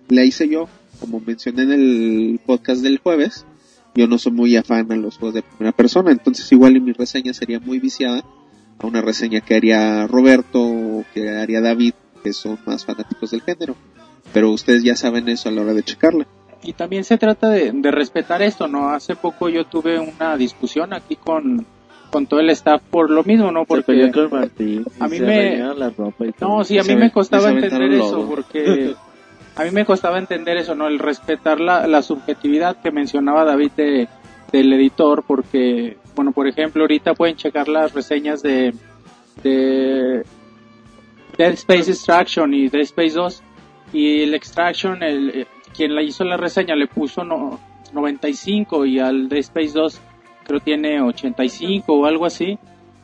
La 0.10 0.24
hice 0.24 0.48
yo 0.50 0.68
como 1.00 1.20
mencioné 1.20 1.64
en 1.64 1.72
el 1.72 2.40
podcast 2.46 2.82
del 2.82 3.00
jueves 3.00 3.46
yo 3.96 4.08
no 4.08 4.18
soy 4.18 4.32
muy 4.32 4.56
afán 4.56 4.92
a 4.92 4.96
los 4.96 5.18
juegos 5.18 5.36
de 5.36 5.44
primera 5.44 5.72
persona 5.72 6.12
entonces 6.12 6.52
igual 6.52 6.76
y 6.76 6.82
mi 6.82 6.92
reseña 6.92 7.34
sería 7.34 7.60
muy 7.60 7.80
viciada 7.80 8.24
a 8.80 8.88
una 8.88 9.02
reseña 9.02 9.42
que 9.42 9.56
haría 9.56 10.08
Roberto 10.08 10.62
o 10.62 11.06
que 11.14 11.30
haría 11.30 11.62
David 11.62 11.94
que 12.24 12.34
son 12.34 12.58
más 12.66 12.86
fanáticos 12.86 13.32
del 13.32 13.42
género. 13.42 13.76
Pero 14.34 14.52
ustedes 14.52 14.84
ya 14.84 14.96
saben 14.96 15.28
eso 15.30 15.50
a 15.50 15.52
la 15.52 15.62
hora 15.62 15.74
de 15.74 15.84
checarla 15.84 16.26
Y 16.64 16.74
también 16.74 17.04
se 17.04 17.18
trata 17.18 17.50
de, 17.50 17.72
de 17.74 17.92
respetar 17.92 18.42
esto, 18.42 18.68
¿no? 18.68 18.90
Hace 18.90 19.16
poco 19.16 19.50
yo 19.50 19.66
tuve 19.66 20.00
una 20.00 20.38
discusión 20.38 20.94
aquí 20.94 21.16
con, 21.18 21.66
con 22.10 22.26
todo 22.26 22.40
el 22.40 22.50
staff 22.52 22.82
por 22.90 23.10
lo 23.10 23.24
mismo, 23.24 23.52
¿no? 23.52 23.66
Porque 23.66 24.10
con 24.12 24.30
Martín. 24.32 24.86
a 25.00 25.08
mí 25.08 25.18
se 25.18 25.24
me- 25.24 25.40
arañaron 25.50 25.80
la 25.80 25.90
ropa 25.90 26.26
y 26.26 26.32
todo. 26.32 26.58
No, 26.58 26.64
sí, 26.64 26.78
a 26.80 26.84
mí 26.84 26.96
me 26.96 27.12
costaba 27.12 27.50
entender 27.50 27.92
eso, 27.94 28.26
porque 28.30 28.96
a 29.56 29.64
mí 29.66 29.72
me 29.72 29.84
costaba 29.86 30.18
entender 30.18 30.58
eso, 30.58 30.74
¿no? 30.74 30.88
El 30.88 31.00
respetar 31.00 31.60
la, 31.60 31.86
la 31.88 32.02
subjetividad 32.02 32.78
que 32.82 32.92
mencionaba 32.92 33.44
David 33.44 33.72
de, 33.76 34.08
del 34.52 34.72
editor, 34.74 35.24
porque, 35.28 35.98
bueno, 36.16 36.32
por 36.32 36.48
ejemplo, 36.48 36.84
ahorita 36.84 37.14
pueden 37.14 37.36
checar 37.36 37.68
las 37.68 37.94
reseñas 37.94 38.42
de, 38.42 38.74
de 39.44 40.24
Dead 41.38 41.54
Space 41.54 41.92
Extraction 41.92 42.54
y 42.54 42.70
Dead 42.70 42.84
Space 42.84 43.16
2, 43.16 43.44
y 43.94 44.22
el 44.24 44.34
Extraction, 44.34 45.04
el, 45.04 45.48
quien 45.74 45.96
la 45.96 46.02
hizo 46.04 46.24
la 46.24 46.38
reseña 46.38 46.76
le 46.76 46.88
puso 46.88 47.24
no, 47.24 47.60
95 47.94 48.86
y 48.86 49.00
al 49.00 49.30
Dead 49.30 49.40
Space 49.40 49.72
2 49.74 50.00
creo 50.46 50.60
tiene 50.60 51.02
85 51.02 51.94
o 51.94 52.06
algo 52.06 52.26
así. 52.26 52.58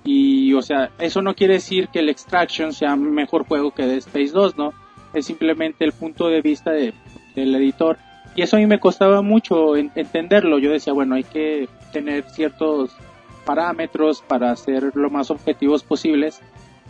Y, 0.04 0.54
o 0.54 0.62
sea, 0.62 0.90
eso 1.00 1.22
no 1.22 1.36
quiere 1.36 1.56
decir 1.56 1.90
que 1.90 2.00
el 2.00 2.10
Extraction 2.10 2.74
sea 2.74 2.96
mejor 2.96 3.46
juego 3.46 3.72
que 3.72 3.86
Dead 3.86 3.98
Space 3.98 4.32
2, 4.32 4.58
¿no? 4.58 4.74
Es 5.14 5.26
simplemente 5.26 5.84
el 5.86 5.92
punto 5.92 6.28
de 6.28 6.42
vista 6.42 6.72
de, 6.72 6.94
del 7.36 7.54
editor. 7.56 7.98
Y 8.36 8.42
eso 8.42 8.56
a 8.56 8.60
mí 8.60 8.66
me 8.66 8.80
costaba 8.80 9.22
mucho 9.22 9.76
en- 9.76 9.92
entenderlo. 9.96 10.60
Yo 10.60 10.72
decía, 10.72 10.94
bueno, 10.94 11.16
hay 11.16 11.24
que 11.24 11.68
tener 11.92 12.24
ciertos 12.30 12.96
parámetros 13.46 14.22
para 14.22 14.56
ser 14.56 14.92
lo 14.96 15.10
más 15.10 15.32
objetivos 15.32 15.84
posibles. 15.84 16.42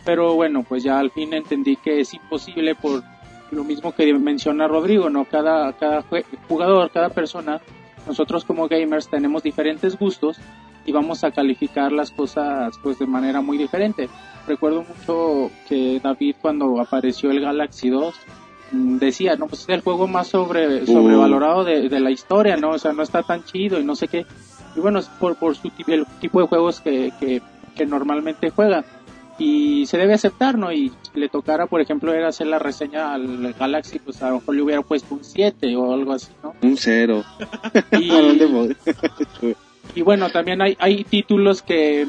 Pero 0.04 0.34
bueno, 0.34 0.64
pues 0.66 0.82
ya 0.82 0.98
al 0.98 1.10
fin 1.10 1.34
entendí 1.34 1.76
que 1.76 2.00
es 2.00 2.14
imposible 2.14 2.74
por 2.74 3.02
lo 3.50 3.64
mismo 3.64 3.92
que 3.92 4.12
menciona 4.14 4.68
Rodrigo, 4.68 5.10
¿no? 5.10 5.24
Cada, 5.24 5.72
cada 5.74 6.04
jugador, 6.48 6.90
cada 6.90 7.10
persona, 7.10 7.60
nosotros 8.06 8.44
como 8.44 8.68
gamers 8.68 9.08
tenemos 9.08 9.42
diferentes 9.42 9.98
gustos 9.98 10.38
y 10.86 10.92
vamos 10.92 11.24
a 11.24 11.30
calificar 11.30 11.92
las 11.92 12.10
cosas 12.10 12.74
pues 12.82 12.98
de 12.98 13.06
manera 13.06 13.40
muy 13.40 13.58
diferente. 13.58 14.08
Recuerdo 14.46 14.84
mucho 14.84 15.50
que 15.68 16.00
David 16.02 16.36
cuando 16.40 16.80
apareció 16.80 17.30
el 17.30 17.40
Galaxy 17.40 17.90
2 17.90 18.14
mm, 18.72 18.96
decía, 18.96 19.36
no, 19.36 19.46
pues 19.46 19.62
es 19.62 19.68
el 19.68 19.82
juego 19.82 20.08
más 20.08 20.28
sobre, 20.28 20.86
sobrevalorado 20.86 21.64
de, 21.64 21.88
de 21.88 22.00
la 22.00 22.10
historia, 22.10 22.56
¿no? 22.56 22.70
O 22.70 22.78
sea, 22.78 22.92
no 22.92 23.02
está 23.02 23.22
tan 23.22 23.44
chido 23.44 23.78
y 23.78 23.84
no 23.84 23.94
sé 23.94 24.08
qué. 24.08 24.26
Y 24.76 24.80
bueno, 24.80 24.98
es 25.00 25.06
por, 25.06 25.36
por 25.36 25.56
su 25.56 25.70
tipo, 25.70 25.92
el 25.92 26.06
tipo 26.20 26.40
de 26.40 26.46
juegos 26.46 26.80
que, 26.80 27.12
que, 27.18 27.42
que 27.76 27.86
normalmente 27.86 28.50
juega. 28.50 28.84
Y 29.40 29.86
se 29.86 29.96
debe 29.96 30.12
aceptar, 30.12 30.58
¿no? 30.58 30.70
Y 30.70 30.90
si 30.90 31.18
le 31.18 31.30
tocara, 31.30 31.66
por 31.66 31.80
ejemplo, 31.80 32.12
era 32.12 32.28
hacer 32.28 32.46
la 32.46 32.58
reseña 32.58 33.14
al 33.14 33.54
Galaxy, 33.54 33.98
pues 33.98 34.22
a 34.22 34.28
lo 34.28 34.34
mejor 34.34 34.54
le 34.54 34.62
hubiera 34.62 34.82
puesto 34.82 35.14
un 35.14 35.24
7 35.24 35.74
o 35.76 35.94
algo 35.94 36.12
así, 36.12 36.30
¿no? 36.42 36.54
Un 36.62 36.76
cero. 36.76 37.24
Y, 37.98 38.10
y 39.94 40.02
bueno, 40.02 40.28
también 40.28 40.60
hay, 40.60 40.76
hay 40.78 41.04
títulos 41.04 41.62
que 41.62 42.06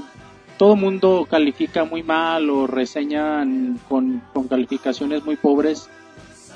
todo 0.58 0.76
mundo 0.76 1.26
califica 1.30 1.86
muy 1.86 2.04
mal 2.04 2.50
o 2.50 2.68
reseñan 2.68 3.80
con, 3.88 4.22
con 4.34 4.50
calificaciones 4.50 5.24
muy 5.24 5.38
pobres, 5.38 5.90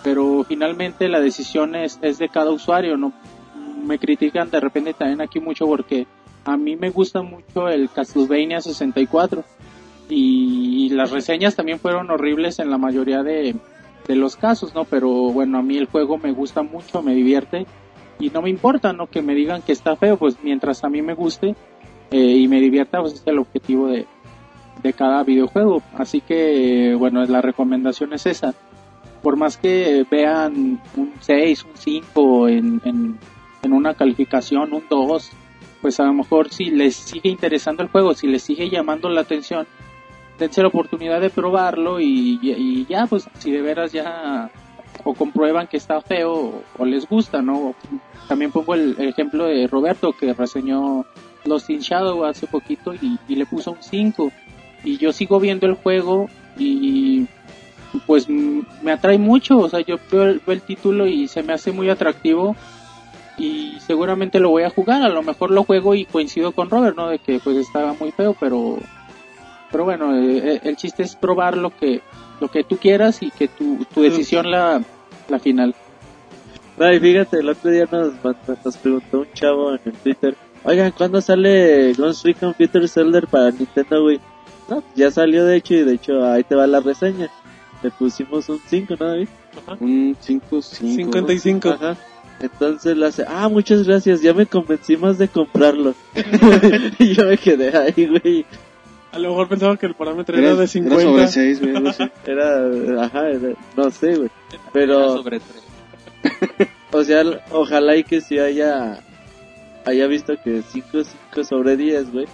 pero 0.03 0.44
finalmente 0.44 1.08
la 1.08 1.22
decisión 1.22 1.74
es, 1.75 2.00
es 2.01 2.17
de 2.17 2.27
cada 2.27 2.51
usuario, 2.51 2.98
¿no? 2.98 3.13
Me 3.82 3.98
critican 3.98 4.51
de 4.51 4.60
repente 4.60 4.94
también 4.94 5.22
aquí 5.22 5.39
mucho 5.39 5.67
porque 5.67 6.05
a 6.44 6.58
mí 6.58 6.75
me 6.75 6.89
gusta 6.89 7.22
mucho 7.22 7.70
el 7.70 7.89
Castlevania 7.89 8.60
64 8.60 9.41
y 10.09 10.89
las 10.89 11.12
reseñas 11.12 11.55
también 11.55 11.79
fueron 11.79 12.12
horribles 12.12 12.59
en 12.59 12.69
la 12.69 12.77
mayoría 12.77 13.24
de, 13.24 13.55
de 14.07 14.15
los 14.15 14.35
casos, 14.35 14.74
¿no? 14.75 14.85
Pero 14.85 15.09
bueno, 15.31 15.57
a 15.57 15.62
mí 15.62 15.77
el 15.77 15.88
juego 15.88 16.17
me 16.17 16.31
gusta 16.31 16.62
mucho, 16.62 17.01
me 17.01 17.13
divierte 17.13 17.65
y 18.19 18.29
no 18.29 18.41
me 18.41 18.50
importa, 18.50 18.93
¿no? 18.93 19.07
Que 19.07 19.21
me 19.21 19.35
digan 19.35 19.62
que 19.62 19.71
está 19.71 19.95
feo, 19.95 20.17
pues 20.17 20.38
mientras 20.43 20.83
a 20.83 20.89
mí 20.89 21.01
me 21.01 21.13
guste 21.13 21.55
eh, 22.12 22.38
y 22.38 22.47
me 22.47 22.59
divierta, 22.59 23.01
pues 23.01 23.13
es 23.13 23.24
el 23.25 23.39
objetivo 23.39 23.88
de, 23.88 24.05
de 24.81 24.93
cada 24.93 25.24
videojuego. 25.24 25.81
Así 25.93 26.21
que, 26.21 26.95
bueno, 26.97 27.24
la 27.25 27.41
recomendación 27.41 28.13
es 28.13 28.25
esa. 28.25 28.53
Por 29.21 29.38
más 29.38 29.57
que 29.57 30.05
vean 30.09 30.81
un 30.95 31.13
6, 31.19 31.65
un 31.65 31.71
5 31.75 32.47
en, 32.47 32.81
en, 32.85 33.17
en 33.63 33.74
una 33.74 33.95
calificación, 33.95 34.74
un 34.74 34.83
2, 34.88 35.31
pues 35.81 36.00
a 36.00 36.03
lo 36.03 36.13
mejor 36.13 36.50
si 36.50 36.65
les 36.65 36.95
sigue 36.95 37.29
interesando 37.29 37.81
el 37.81 37.89
juego, 37.89 38.13
si 38.13 38.27
les 38.27 38.43
sigue 38.43 38.69
llamando 38.69 39.09
la 39.09 39.21
atención, 39.21 39.65
dense 40.39 40.62
la 40.62 40.68
oportunidad 40.68 41.22
de 41.22 41.30
probarlo 41.30 42.00
y, 42.00 42.86
ya, 42.89 43.06
pues 43.08 43.27
si 43.39 43.51
de 43.51 43.62
veras 43.62 43.92
ya 43.92 44.50
o 45.04 45.13
comprueban 45.13 45.68
que 45.68 45.77
está 45.77 46.01
feo 46.01 46.63
o, 46.77 46.86
les 46.86 47.08
gusta, 47.08 47.42
¿no? 47.42 47.75
También 48.27 48.51
pongo 48.51 48.74
el, 48.74 48.96
ejemplo 49.00 49.46
de 49.46 49.68
Roberto 49.68 50.13
que 50.13 50.34
reseñó 50.34 51.06
Lost 51.44 51.70
in 51.70 51.80
Shadow 51.80 52.25
hace 52.25 52.48
poquito 52.48 52.94
y, 52.94 53.20
le 53.27 53.46
puso 53.46 53.72
un 53.72 53.82
5 53.82 54.32
y 54.84 54.98
yo 54.98 55.12
sigo 55.12 55.39
viendo 55.39 55.68
el 55.68 55.75
juego 55.75 56.30
y 56.58 57.27
pues 58.06 58.27
me 58.30 58.92
atrae 58.92 59.18
mucho, 59.18 59.58
o 59.60 59.70
sea, 59.70 59.82
yo 59.82 59.98
veo 60.12 60.24
el, 60.24 60.42
veo 60.46 60.54
el 60.54 60.62
título 60.62 61.08
y 61.08 61.27
se 61.27 61.44
me 61.44 61.54
hace 61.54 61.72
muy 61.72 61.89
atractivo 61.89 62.56
y 63.38 63.77
seguramente 63.80 64.39
lo 64.39 64.50
voy 64.50 64.63
a 64.63 64.70
jugar, 64.70 65.01
a 65.01 65.10
lo 65.10 65.24
mejor 65.24 65.51
lo 65.51 65.63
juego 65.63 65.96
y 65.96 66.06
coincido 66.06 66.51
con 66.51 66.70
Robert, 66.70 66.96
¿no? 66.96 67.10
De 67.10 67.20
que 67.20 67.39
pues 67.39 67.58
estaba 67.58 67.94
muy 67.94 68.12
feo, 68.12 68.36
pero 68.39 68.77
pero 69.75 69.84
bueno, 69.84 70.17
eh, 70.17 70.62
el 70.63 70.77
chiste 70.77 71.03
es 71.03 71.17
probar 71.17 71.58
lo 71.58 71.70
que 71.70 72.01
lo 72.39 72.48
que 72.48 72.63
tú 72.63 72.77
quieras 72.77 73.22
y 73.22 73.29
que 73.29 73.50
tu, 73.50 73.84
tu 73.94 74.03
decisión 74.03 74.50
la, 74.50 74.82
la 75.27 75.38
final. 75.38 75.75
No, 76.77 76.94
y 76.94 76.98
fíjate, 76.98 77.39
el 77.39 77.50
otro 77.50 77.70
día 77.72 77.86
nos, 77.91 78.13
nos 78.63 78.77
preguntó 78.77 79.20
un 79.20 79.34
chavo 79.34 79.74
en 79.74 79.82
el 79.84 79.91
Twitter, 79.91 80.38
oigan, 80.63 80.94
¿cuándo 80.94 81.20
sale 81.20 81.91
Ghost 81.91 82.24
Recon 82.24 82.53
Future 82.53 82.88
Soldier 82.88 83.27
para 83.27 83.51
Nintendo 83.51 84.05
Wii? 84.05 84.22
No, 84.70 84.82
ya 84.96 85.12
salió 85.12 85.44
de 85.44 85.58
hecho 85.58 85.74
y 85.74 85.84
de 85.84 85.96
hecho 85.96 86.25
ahí 86.25 86.46
te 86.46 86.55
va 86.55 86.67
la 86.67 86.79
reseña. 86.79 87.29
Le 87.84 87.91
pusimos 87.91 88.48
un 88.48 88.62
5, 88.65 88.96
¿no, 88.98 89.05
David? 89.08 89.27
Un 89.82 90.15
5, 90.17 90.62
5. 90.62 90.96
55. 90.96 91.70
Ajá. 91.70 91.98
Entonces 92.39 92.96
le 92.96 93.08
hace, 93.08 93.25
ah, 93.27 93.50
muchas 93.50 93.86
gracias, 93.86 94.22
ya 94.22 94.34
me 94.34 94.46
convencí 94.46 94.96
más 94.96 95.17
de 95.17 95.27
comprarlo. 95.27 95.96
y 97.00 97.13
yo 97.13 97.25
me 97.25 97.38
quedé 97.38 97.77
ahí, 97.77 98.08
güey. 98.08 98.46
A 99.15 99.19
lo 99.19 99.29
mejor 99.29 99.48
pensaba 99.48 99.77
que 99.77 99.86
el 99.86 99.93
parámetro 99.95 100.36
Era, 100.38 100.48
era 100.48 100.55
de 100.55 100.63
era 100.63 100.67
50. 100.67 101.01
sobre 101.03 101.27
6, 101.27 101.62
güey. 101.62 101.75
algo 101.75 101.89
así. 101.89 102.03
Era, 102.25 103.03
ajá, 103.05 103.29
era- 103.29 103.53
no 103.77 103.89
sé, 103.89 104.15
güey. 104.15 104.29
Pero... 104.74 105.17
sobre. 105.17 105.39
O 106.91 107.03
sea, 107.03 107.24
ojalá 107.51 107.98
y 107.98 108.03
que 108.05 108.22
sí 108.22 108.39
haya 108.39 109.00
haya 109.86 110.07
visto 110.07 110.34
que 110.41 110.62
5 110.62 110.88
5 111.31 111.43
sobre 111.43 111.75
10, 111.75 112.12
güey. 112.13 112.25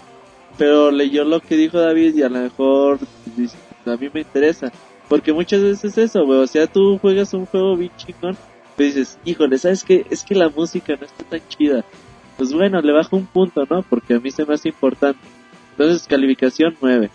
Pero 0.57 0.91
leyó 0.91 1.23
lo 1.23 1.39
que 1.39 1.55
dijo 1.55 1.79
David 1.79 2.15
y 2.15 2.21
a 2.23 2.29
lo 2.29 2.39
mejor 2.41 3.00
dice, 3.35 3.57
a 3.85 3.95
mí 3.95 4.09
me 4.13 4.21
interesa. 4.21 4.71
Porque 5.07 5.33
muchas 5.33 5.61
veces 5.61 5.85
es 5.85 5.97
eso, 5.97 6.25
güey. 6.25 6.39
O 6.39 6.47
sea, 6.47 6.67
tú 6.67 6.97
juegas 7.00 7.33
un 7.33 7.45
juego 7.47 7.75
bien 7.75 7.91
chingón, 7.97 8.38
pero 8.75 8.88
dices, 8.88 9.17
híjole, 9.25 9.57
¿sabes 9.57 9.83
qué? 9.83 10.05
Es 10.11 10.23
que 10.23 10.35
la 10.35 10.50
música 10.50 10.95
no 10.95 11.05
está 11.05 11.23
tan 11.23 11.41
chida. 11.50 11.83
Pues 12.38 12.53
bueno, 12.53 12.81
le 12.81 12.93
bajo 12.93 13.15
un 13.17 13.25
punto, 13.25 13.63
¿no? 13.69 13.81
Porque 13.81 14.13
a 14.15 14.19
mí 14.19 14.29
se 14.31 14.45
me 14.45 14.53
hace 14.53 14.69
importante. 14.69 15.19
Entonces, 15.81 16.07
calificación 16.07 16.77
9. 16.79 17.09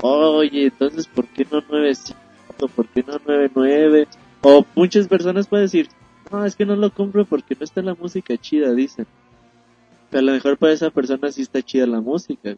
Oye, 0.00 0.64
entonces, 0.64 1.06
¿por 1.06 1.26
qué 1.26 1.46
no 1.50 1.60
9.5? 1.60 2.70
¿Por 2.70 2.88
qué 2.88 3.04
no 3.06 3.18
9.9? 3.18 4.06
O 4.40 4.64
muchas 4.74 5.06
personas 5.08 5.46
pueden 5.46 5.66
decir, 5.66 5.88
no, 6.32 6.42
es 6.46 6.56
que 6.56 6.64
no 6.64 6.74
lo 6.74 6.90
compro 6.90 7.26
porque 7.26 7.54
no 7.54 7.64
está 7.64 7.82
la 7.82 7.94
música 7.94 8.34
chida, 8.38 8.72
dicen. 8.72 9.06
Pero 10.08 10.20
a 10.20 10.22
lo 10.22 10.32
mejor 10.32 10.56
para 10.56 10.72
esa 10.72 10.88
persona 10.88 11.30
sí 11.30 11.42
está 11.42 11.60
chida 11.60 11.86
la 11.86 12.00
música. 12.00 12.56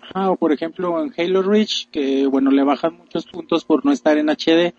Ajá, 0.00 0.32
o 0.32 0.36
por 0.36 0.52
ejemplo 0.52 1.00
en 1.00 1.14
Halo 1.16 1.42
Reach, 1.42 1.88
que 1.88 2.26
bueno, 2.26 2.50
le 2.50 2.64
bajan 2.64 2.96
muchos 2.96 3.26
puntos 3.26 3.64
por 3.64 3.84
no 3.84 3.92
estar 3.92 4.18
en 4.18 4.30
HD, 4.30 4.74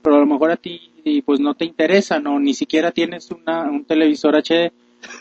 pero 0.00 0.14
a 0.14 0.20
lo 0.20 0.26
mejor 0.26 0.52
a 0.52 0.56
ti 0.56 0.92
pues 1.26 1.40
no 1.40 1.54
te 1.54 1.64
interesa, 1.64 2.20
no, 2.20 2.38
ni 2.38 2.54
siquiera 2.54 2.92
tienes 2.92 3.32
una, 3.32 3.68
un 3.68 3.84
televisor 3.84 4.36
HD 4.36 4.70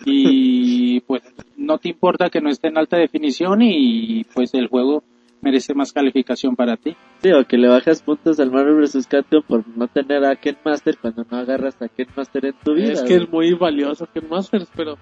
y 0.06 1.00
pues 1.02 1.24
no 1.58 1.78
te 1.78 1.90
importa 1.90 2.30
que 2.30 2.42
no 2.42 2.50
esté 2.50 2.68
en 2.68 2.78
alta 2.78 2.98
definición 2.98 3.62
y 3.62 4.24
pues 4.34 4.54
el 4.54 4.68
juego 4.68 5.04
merece 5.42 5.74
más 5.74 5.94
calificación 5.94 6.56
para 6.56 6.78
ti. 6.78 6.96
Sí, 7.22 7.32
o 7.32 7.46
que 7.46 7.58
le 7.58 7.70
bajas 7.70 8.02
puntos 8.02 8.40
al 8.40 8.52
Marvel 8.52 8.76
vs. 8.76 9.08
Capcom 9.08 9.42
por 9.42 9.68
no 9.68 9.88
tener 9.88 10.26
a 10.26 10.36
Ken 10.36 10.58
Master 10.64 10.98
cuando 11.00 11.26
no 11.30 11.38
agarras 11.38 11.82
a 11.82 11.88
Ken 11.88 12.08
Master 12.16 12.46
en 12.46 12.56
tu 12.64 12.74
vida. 12.74 12.94
Es 12.94 13.02
que 13.02 13.16
güey. 13.16 13.24
es 13.24 13.30
muy 13.32 13.54
valioso 13.54 14.08
que 14.14 14.22
Masters, 14.22 14.70
pero 14.76 14.98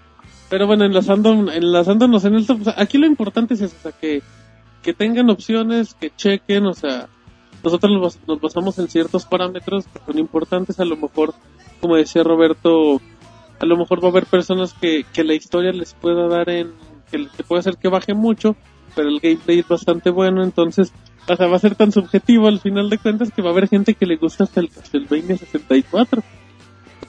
pero 0.50 0.66
bueno, 0.66 0.86
enlazando, 0.86 1.52
enlazándonos 1.52 2.24
en 2.26 2.36
el 2.36 2.48
top, 2.48 2.62
o 2.62 2.64
sea, 2.64 2.76
aquí 2.78 2.98
lo 2.98 3.06
importante 3.06 3.54
es 3.54 3.62
eso, 3.62 3.76
o 3.78 3.82
sea, 3.82 3.92
que, 3.92 4.22
que 4.82 4.94
tengan 4.94 5.30
opciones, 5.30 5.94
que 5.94 6.10
chequen, 6.10 6.66
o 6.66 6.74
sea, 6.74 7.10
nosotros 7.64 8.18
nos 8.26 8.42
basamos 8.42 8.80
en 8.80 8.88
ciertos 8.88 9.26
parámetros 9.26 9.88
que 9.88 10.00
son 10.06 10.18
importantes, 10.18 10.80
a 10.80 10.86
lo 10.86 10.96
mejor, 10.96 11.34
como 11.82 11.98
decía 11.98 12.24
Roberto, 12.24 13.02
a 13.60 13.66
lo 13.66 13.78
mejor 13.78 14.04
va 14.04 14.08
a 14.08 14.12
haber 14.12 14.26
personas 14.26 14.74
que, 14.74 15.06
que 15.14 15.24
la 15.24 15.34
historia 15.34 15.72
les 15.72 15.94
pueda 15.94 16.28
dar 16.28 16.50
en, 16.50 16.72
que, 17.12 17.28
que 17.36 17.44
puede 17.44 17.60
hacer 17.60 17.78
que 17.78 17.90
baje 17.90 18.14
mucho, 18.14 18.56
pero 18.96 19.10
el 19.10 19.20
gameplay 19.20 19.60
es 19.60 19.68
bastante 19.68 20.10
bueno, 20.10 20.44
entonces, 20.44 20.94
o 21.28 21.36
sea, 21.36 21.48
va 21.48 21.56
a 21.56 21.60
ser 21.60 21.76
tan 21.76 21.92
subjetivo 21.92 22.48
al 22.48 22.60
final 22.60 22.90
de 22.90 22.98
cuentas 22.98 23.32
que 23.32 23.42
va 23.42 23.50
a 23.50 23.52
haber 23.54 23.68
gente 23.68 23.94
que 23.94 24.06
le 24.06 24.18
gusta 24.18 24.44
hasta 24.44 24.60
el 24.60 24.70
Castlevania 24.70 25.38
64. 25.38 26.24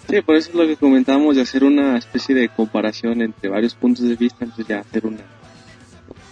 Sí, 0.09 0.21
por 0.23 0.37
eso 0.37 0.51
es 0.51 0.55
lo 0.55 0.67
que 0.67 0.77
comentábamos 0.77 1.37
de 1.37 1.43
hacer 1.43 1.65
una 1.65 1.99
especie 1.99 2.35
de 2.35 2.49
comparación 2.49 3.21
entre 3.21 3.51
varios 3.51 3.75
puntos 3.75 4.09
de 4.09 4.17
vista, 4.17 4.45
entonces 4.45 4.67
ya 4.67 4.81
hacer 4.81 5.07
una 5.07 5.21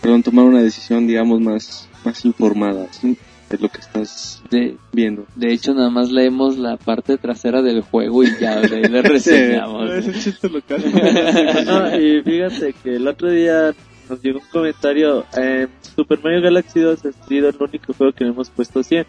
perdón, 0.00 0.22
tomar 0.22 0.44
una 0.44 0.62
decisión, 0.62 1.06
digamos, 1.06 1.40
más, 1.40 1.88
más 2.04 2.24
informada 2.24 2.86
¿sí? 2.92 3.18
De 3.50 3.58
lo 3.58 3.68
que 3.68 3.78
estás 3.80 4.42
De, 4.50 4.76
viendo. 4.92 5.24
de 5.36 5.52
hecho, 5.52 5.72
nada 5.74 5.88
más 5.90 6.10
leemos 6.10 6.58
la 6.58 6.76
parte 6.76 7.16
trasera 7.18 7.62
del 7.62 7.82
juego 7.82 8.24
y 8.24 8.28
ya 8.40 8.60
le 8.60 8.82
reseñamos. 9.02 9.90
Es 9.90 10.24
chiste 10.24 10.48
local. 10.48 10.82
No, 11.66 11.96
y 12.00 12.22
fíjate 12.22 12.74
que 12.82 12.96
el 12.96 13.06
otro 13.08 13.30
día 13.30 13.72
nos 14.08 14.20
llegó 14.22 14.38
un 14.40 14.46
comentario. 14.52 15.24
Eh, 15.36 15.68
Super 15.94 16.18
Mario 16.22 16.42
Galaxy 16.42 16.80
2 16.80 17.00
ha 17.06 17.26
sido 17.28 17.48
el 17.48 17.56
único 17.58 17.92
juego 17.92 18.12
que 18.12 18.24
le 18.24 18.30
hemos 18.30 18.50
puesto 18.50 18.82
100. 18.82 19.06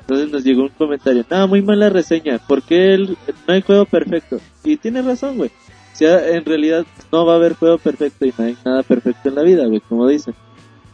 Entonces 0.00 0.30
nos 0.30 0.44
llegó 0.44 0.62
un 0.62 0.68
comentario. 0.68 1.24
No, 1.30 1.48
muy 1.48 1.62
mala 1.62 1.88
reseña. 1.88 2.38
¿Por 2.38 2.62
qué 2.62 2.94
el- 2.94 3.16
no 3.48 3.54
hay 3.54 3.62
juego 3.62 3.86
perfecto? 3.86 4.38
Y 4.62 4.76
tiene 4.76 5.02
razón, 5.02 5.36
güey. 5.36 5.50
O 5.50 5.96
sea, 5.96 6.28
en 6.28 6.44
realidad 6.44 6.84
no 7.12 7.24
va 7.24 7.34
a 7.34 7.36
haber 7.36 7.54
juego 7.54 7.78
perfecto 7.78 8.26
y 8.26 8.34
no 8.36 8.44
hay 8.44 8.56
nada 8.64 8.82
perfecto 8.82 9.28
en 9.28 9.34
la 9.36 9.42
vida, 9.42 9.64
güey, 9.66 9.80
como 9.80 10.06
dicen. 10.08 10.34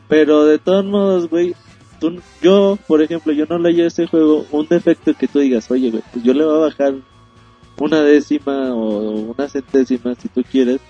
Pero 0.09 0.45
de 0.45 0.59
todos 0.59 0.85
modos, 0.85 1.29
güey, 1.31 1.55
tú, 2.01 2.21
yo, 2.43 2.79
por 2.87 3.03
ejemplo, 3.03 3.33
yo 3.33 3.47
no 3.47 3.59
le 3.59 3.71
hallo 3.71 3.85
a 3.85 3.89
ese 3.89 4.07
juego 4.07 4.47
un 4.51 4.67
defecto 4.67 5.15
que 5.15 5.29
tú 5.29 5.39
digas, 5.39 5.71
oye, 5.71 5.91
güey, 5.91 6.03
pues 6.13 6.25
yo 6.25 6.35
le 6.35 6.45
voy 6.45 6.55
a 6.55 6.67
bajar 6.67 6.95
una 7.79 8.03
décima 8.03 8.75
o 8.75 9.35
una 9.37 9.49
centésima 9.49 10.15
si 10.15 10.29
tú 10.29 10.43
quieres. 10.43 10.81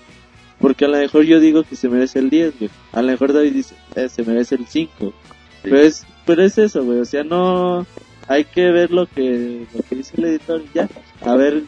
Porque 0.59 0.85
a 0.85 0.87
lo 0.87 0.97
mejor 0.97 1.23
yo 1.23 1.39
digo 1.39 1.63
que 1.63 1.75
se 1.75 1.89
merece 1.89 2.19
el 2.19 2.29
10, 2.29 2.59
güey. 2.59 2.71
A 2.91 3.01
lo 3.01 3.07
mejor 3.07 3.33
David 3.33 3.53
dice, 3.53 3.75
eh, 3.95 4.09
se 4.09 4.23
merece 4.23 4.55
el 4.55 4.67
5. 4.67 5.11
Pero 5.63 5.79
es, 5.79 6.05
pero 6.25 6.43
es 6.43 6.57
eso, 6.57 6.83
güey. 6.83 6.99
O 6.99 7.05
sea, 7.05 7.23
no, 7.23 7.85
hay 8.27 8.45
que 8.45 8.71
ver 8.71 8.91
lo 8.91 9.07
que, 9.07 9.65
lo 9.73 9.81
que 9.81 9.95
dice 9.95 10.13
el 10.17 10.25
editor 10.25 10.61
y 10.61 10.77
ya. 10.77 10.87
A 11.25 11.35
ver, 11.35 11.63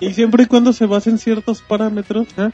Y 0.00 0.12
siempre 0.12 0.44
y 0.44 0.46
cuando 0.46 0.72
se 0.72 0.86
basen 0.86 1.18
ciertos 1.18 1.62
parámetros, 1.62 2.26
¿ah? 2.36 2.50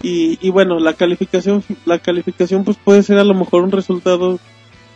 y, 0.00 0.38
y 0.46 0.50
bueno, 0.50 0.78
la 0.78 0.94
calificación, 0.94 1.64
la 1.84 1.98
calificación 1.98 2.62
pues 2.62 2.76
puede 2.76 3.02
ser 3.02 3.18
a 3.18 3.24
lo 3.24 3.34
mejor 3.34 3.64
un 3.64 3.72
resultado, 3.72 4.38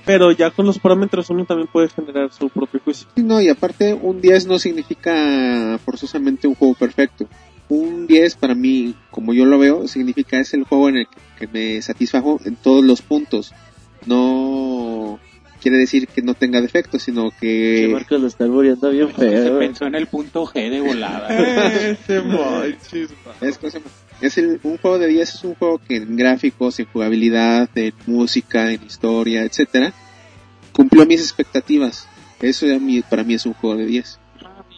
pero 0.07 0.31
ya 0.31 0.51
con 0.51 0.65
los 0.65 0.79
parámetros 0.79 1.29
uno 1.31 1.45
también 1.45 1.69
puede 1.71 1.89
generar 1.91 2.33
su 2.33 2.49
propio 2.49 2.81
juicio. 2.83 3.07
Sí, 3.15 3.23
No, 3.23 3.41
y 3.43 3.49
aparte 3.51 3.93
un 3.93 4.21
10 4.23 4.47
no 4.47 4.59
significa 4.59 5.79
forzosamente 5.85 6.47
un 6.49 6.55
juego 6.55 6.75
perfecto. 6.75 7.27
Un 7.69 8.07
10 8.07 8.37
para 8.37 8.55
mí, 8.55 8.95
como 9.11 9.35
yo 9.35 9.45
lo 9.45 9.59
veo, 9.59 9.89
significa 9.89 10.39
es 10.39 10.55
el 10.55 10.63
juego 10.65 10.89
en 10.89 10.99
el 10.99 11.07
que, 11.09 11.47
que 11.47 11.53
me 11.53 11.83
satisfajo 11.83 12.41
en 12.45 12.55
todos 12.57 12.85
los 12.85 13.03
puntos. 13.03 13.53
No 14.07 15.19
quiere 15.61 15.79
decir 15.79 16.07
que 16.07 16.23
no 16.23 16.35
tenga 16.35 16.61
defectos, 16.61 17.03
sino 17.03 17.31
que 17.41 17.89
Marcos 17.93 18.21
lo 18.21 18.29
está 18.29 18.45
albureando 18.45 18.91
bien 18.91 19.09
Se 19.09 19.15
feo. 19.15 19.55
güey. 19.57 19.67
pensó 19.67 19.87
en 19.87 19.97
el 19.97 20.07
punto 20.07 20.47
G 20.47 20.71
de 20.71 20.81
volada. 20.81 21.29
Ese 21.91 22.21
va. 22.21 22.65
es, 23.41 23.59
cosa- 23.59 23.81
es 24.21 24.39
el- 24.39 24.61
un 24.63 24.79
juego 24.79 24.99
de 24.99 25.09
10 25.09 25.35
es 25.35 25.45
un 25.45 25.55
juego 25.55 25.79
que 25.79 25.97
en 25.97 26.17
gráficos, 26.17 26.79
en 26.81 26.87
jugabilidad, 26.87 27.69
en 27.75 27.93
música, 28.07 28.73
en 28.73 28.83
historia, 28.85 29.43
etcétera, 29.43 29.93
cumplió 30.73 31.07
mis 31.07 31.21
expectativas. 31.21 32.09
Eso 32.41 32.67
a 32.67 32.79
mí- 32.79 33.03
para 33.03 33.25
mí 33.25 33.35
es 33.35 33.47
un 33.47 33.55
juego 33.55 33.77
de 33.77 33.87
10. 33.87 34.19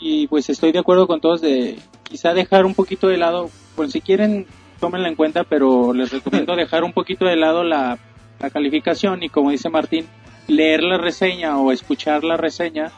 y 0.00 0.28
pues 0.28 0.49
estoy 0.49 0.71
de 0.71 0.78
acuerdo 0.78 1.09
con 1.09 1.21
todos 1.21 1.40
de 1.40 1.76
quizá 2.04 2.33
dejar 2.33 2.64
un 2.64 2.75
poquito 2.75 3.09
de 3.09 3.16
lado, 3.16 3.50
pues 3.75 3.90
si 3.90 4.00
quieren 4.00 4.47
tómenla 4.78 5.09
en 5.09 5.16
cuenta, 5.16 5.42
pero 5.42 5.92
les 5.92 6.12
recomiendo 6.12 6.54
dejar 6.57 6.85
un 6.85 6.92
poquito 6.92 7.25
de 7.25 7.35
lado 7.35 7.64
la, 7.64 7.99
la 8.38 8.50
calificación 8.50 9.25
y 9.25 9.28
como 9.28 9.50
dice 9.50 9.68
Martín, 9.71 10.07
leer 10.47 10.85
la 10.85 10.99
reseña 10.99 11.59
o 11.59 11.73
escuchar 11.73 12.23
la 12.23 12.37
reseña 12.37 12.92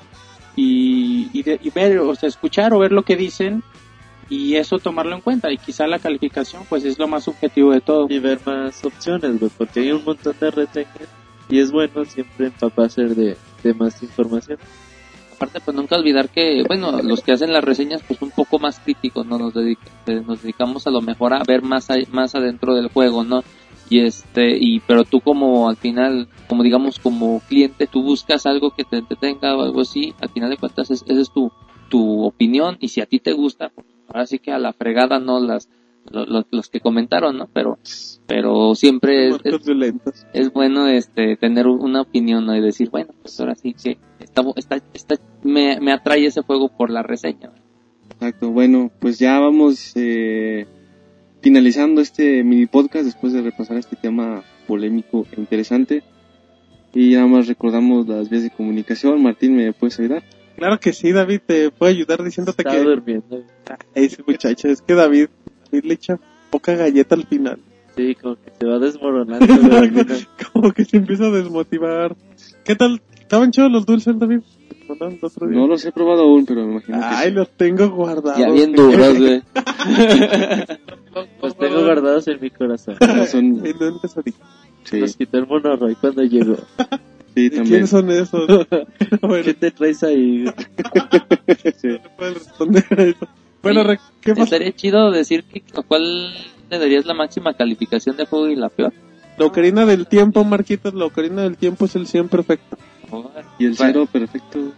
y, 0.56 1.28
y, 1.32 1.42
de- 1.42 1.58
y 1.62 1.70
ver, 1.70 1.98
o 2.00 2.14
sea, 2.14 2.28
escuchar 2.28 2.74
o 2.74 2.78
ver 2.78 2.92
lo 2.92 3.02
que 3.02 3.16
dicen 3.16 3.62
y 4.30 4.54
eso 4.56 4.78
tomarlo 4.78 5.14
en 5.14 5.20
cuenta 5.20 5.52
y 5.52 5.58
quizá 5.58 5.86
la 5.86 5.98
calificación 5.98 6.62
pues 6.68 6.84
es 6.84 6.98
lo 6.98 7.06
más 7.08 7.24
subjetivo 7.24 7.72
de 7.72 7.80
todo. 7.82 8.06
Y 8.08 8.18
ver 8.20 8.40
más 8.46 8.82
opciones, 8.84 9.38
güey, 9.38 9.50
porque 9.58 9.80
hay 9.80 9.92
un 9.92 10.04
montón 10.04 10.34
de 10.40 10.50
reseñas 10.50 11.08
y 11.50 11.58
es 11.58 11.70
bueno 11.72 12.04
siempre 12.06 12.46
empaparse 12.46 13.02
de, 13.02 13.36
de 13.62 13.74
más 13.74 14.02
información. 14.02 14.58
Aparte, 15.34 15.60
pues 15.64 15.74
nunca 15.76 15.96
olvidar 15.96 16.28
que, 16.28 16.62
bueno, 16.68 17.00
los 17.02 17.22
que 17.22 17.32
hacen 17.32 17.52
las 17.52 17.64
reseñas, 17.64 18.02
pues 18.06 18.20
un 18.22 18.30
poco 18.30 18.58
más 18.58 18.78
críticos, 18.78 19.24
¿no? 19.26 19.38
Nos, 19.38 19.54
dedica- 19.54 19.90
eh, 20.06 20.22
nos 20.26 20.42
dedicamos 20.42 20.86
a 20.86 20.90
lo 20.90 21.00
mejor 21.00 21.32
a 21.34 21.42
ver 21.44 21.62
más, 21.62 21.90
a- 21.90 21.96
más 22.12 22.34
adentro 22.34 22.74
del 22.74 22.88
juego, 22.88 23.24
¿no? 23.24 23.42
Y 23.88 24.00
este, 24.00 24.56
y, 24.56 24.80
pero 24.80 25.02
tú 25.04 25.20
como 25.20 25.68
al 25.70 25.76
final, 25.76 26.28
como 26.46 26.62
digamos, 26.62 26.98
como 27.00 27.40
cliente, 27.48 27.86
tú 27.88 28.02
buscas 28.02 28.44
algo 28.46 28.70
que 28.70 28.84
te 28.84 28.98
entretenga 28.98 29.56
o 29.56 29.62
algo 29.62 29.80
así, 29.80 30.14
al 30.20 30.28
final 30.28 30.50
de 30.50 30.56
cuentas, 30.58 30.90
es- 30.90 31.04
esa 31.08 31.20
es 31.20 31.30
tu, 31.32 31.50
tu 31.88 32.22
opinión, 32.24 32.76
y 32.78 32.88
si 32.88 33.00
a 33.00 33.06
ti 33.06 33.18
te 33.18 33.32
gusta, 33.32 33.72
ahora 34.12 34.26
sí 34.26 34.38
que 34.38 34.52
a 34.52 34.58
la 34.58 34.72
fregada, 34.72 35.18
¿no? 35.18 35.40
Las, 35.40 35.68
lo- 36.10 36.26
lo- 36.26 36.46
los 36.50 36.68
que 36.68 36.80
comentaron, 36.80 37.36
¿no? 37.38 37.48
Pero, 37.52 37.78
pero 38.26 38.74
siempre 38.74 39.28
es, 39.28 39.36
es- 39.44 40.26
es 40.32 40.52
bueno 40.52 40.86
este 40.88 41.36
tener 41.36 41.66
una 41.66 42.00
opinión 42.02 42.46
¿no? 42.46 42.56
y 42.56 42.60
decir 42.60 42.90
bueno 42.90 43.12
pues 43.22 43.38
ahora 43.40 43.54
sí 43.54 43.74
que 43.74 43.98
está, 44.18 44.42
está, 44.56 44.80
está 44.94 45.16
me, 45.42 45.78
me 45.80 45.92
atrae 45.92 46.24
ese 46.26 46.42
juego 46.42 46.68
por 46.68 46.90
la 46.90 47.02
reseña 47.02 47.50
Exacto, 48.12 48.50
bueno, 48.50 48.90
pues 49.00 49.18
ya 49.18 49.38
vamos 49.38 49.92
eh, 49.96 50.66
finalizando 51.40 52.00
este 52.02 52.44
mini 52.44 52.66
podcast 52.66 53.04
después 53.06 53.32
de 53.32 53.40
repasar 53.42 53.76
este 53.78 53.96
tema 53.96 54.42
polémico 54.66 55.26
e 55.32 55.40
interesante. 55.40 56.02
Y 56.92 57.14
nada 57.14 57.26
más 57.28 57.46
recordamos 57.46 58.06
las 58.08 58.28
vías 58.28 58.42
de 58.42 58.50
comunicación. 58.50 59.22
Martín, 59.22 59.56
¿me 59.56 59.72
puedes 59.72 59.98
ayudar? 60.00 60.22
Claro 60.60 60.78
que 60.78 60.92
sí, 60.92 61.10
David, 61.10 61.40
te 61.46 61.70
puedo 61.70 61.90
ayudar 61.90 62.22
diciéndote 62.22 62.60
Estaba 62.62 62.76
que 62.76 62.84
durmiendo. 62.84 63.42
ese 63.94 64.22
muchacho, 64.26 64.68
es 64.68 64.82
que 64.82 64.92
David, 64.94 65.28
David 65.72 65.84
le 65.86 65.94
echa 65.94 66.18
poca 66.50 66.74
galleta 66.74 67.14
al 67.14 67.26
final. 67.26 67.58
Sí, 67.96 68.14
como 68.14 68.36
que 68.36 68.52
se 68.60 68.66
va 68.66 68.78
desmoronando. 68.78 69.46
Como 70.52 70.72
que 70.72 70.84
se 70.84 70.98
empieza 70.98 71.24
a 71.24 71.30
desmotivar. 71.30 72.14
¿Qué 72.64 72.76
tal? 72.76 73.00
¿Estaban 73.18 73.50
chidos 73.50 73.72
los 73.72 73.86
dulces, 73.86 74.18
David? 74.18 74.40
No 75.48 75.66
los 75.66 75.84
he 75.84 75.92
probado 75.92 76.22
aún, 76.22 76.44
pero 76.44 76.64
me 76.66 76.72
imagino 76.72 76.98
que 76.98 77.04
Ay, 77.04 77.28
sí. 77.30 77.34
los 77.34 77.48
tengo 77.56 77.88
guardados. 77.90 78.38
ya 78.38 78.50
bien 78.50 78.72
duros 78.72 79.18
güey 79.18 79.42
Los 81.42 81.56
tengo 81.56 81.84
guardados 81.84 82.28
en 82.28 82.40
mi 82.40 82.50
corazón. 82.50 82.96
Son- 83.28 83.62
sí, 84.84 85.00
Los 85.00 85.16
quitó 85.16 85.38
el 85.38 85.46
monorroy 85.46 85.94
cuando 85.94 86.22
llegó. 86.22 86.56
Sí, 87.34 87.46
¿Y 87.46 87.50
también. 87.50 87.66
quién 87.66 87.86
son 87.86 88.10
esos? 88.10 88.46
bueno, 89.22 89.44
¿Qué 89.44 89.54
te 89.54 89.70
traes 89.70 90.02
ahí? 90.02 90.44
Sí. 91.80 91.88
no 91.88 92.10
puedes 92.16 92.34
responder 92.34 92.84
a 92.96 93.02
eso. 93.02 93.28
Bueno, 93.62 93.82
Sí. 93.84 93.98
¿qué 94.22 94.30
pasa? 94.32 94.44
estaría 94.44 94.72
chido 94.72 95.10
decir 95.10 95.44
que 95.44 95.62
cuál 95.86 96.32
le 96.70 96.78
darías 96.78 97.04
la 97.06 97.14
máxima 97.14 97.54
calificación 97.54 98.16
de 98.16 98.26
juego 98.26 98.48
y 98.48 98.56
la 98.56 98.68
peor 98.68 98.92
La 99.36 99.46
ocarina 99.46 99.84
del 99.86 100.06
tiempo, 100.06 100.44
Marquitos, 100.44 100.94
la 100.94 101.04
ocarina 101.06 101.42
del 101.42 101.56
tiempo 101.56 101.84
es 101.86 101.96
el 101.96 102.06
100 102.06 102.28
perfecto. 102.28 102.78
Y 103.58 103.66
el 103.66 103.76
cero 103.76 104.06
perfecto. 104.10 104.72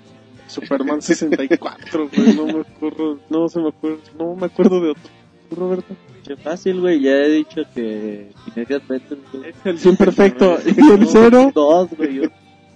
Superman 0.49 1.01
64, 1.03 2.09
güey, 2.15 2.35
no 2.35 2.47
me 2.47 2.61
acuerdo, 2.61 3.19
no 3.31 3.49
se 3.49 3.61
me 3.61 3.69
acuerdo, 3.69 3.99
no 4.19 4.35
me 4.35 4.47
acuerdo 4.47 4.81
de 4.81 4.91
otro. 4.91 5.03
¿Tú, 5.49 5.57
Roberto? 5.57 5.95
Qué 6.27 6.37
fácil, 6.37 6.81
güey. 6.81 7.01
Ya 7.01 7.11
he 7.13 7.31
dicho 7.31 7.63
que 7.75 8.31
Adventure. 8.57 9.21
Es 9.51 9.57
el 9.67 9.79
100 9.79 9.97
perfecto. 9.97 10.59
¿Y 10.65 10.91
el 10.93 11.07
cero? 11.09 11.51
Dos, 11.55 11.89
güey. 11.97 12.31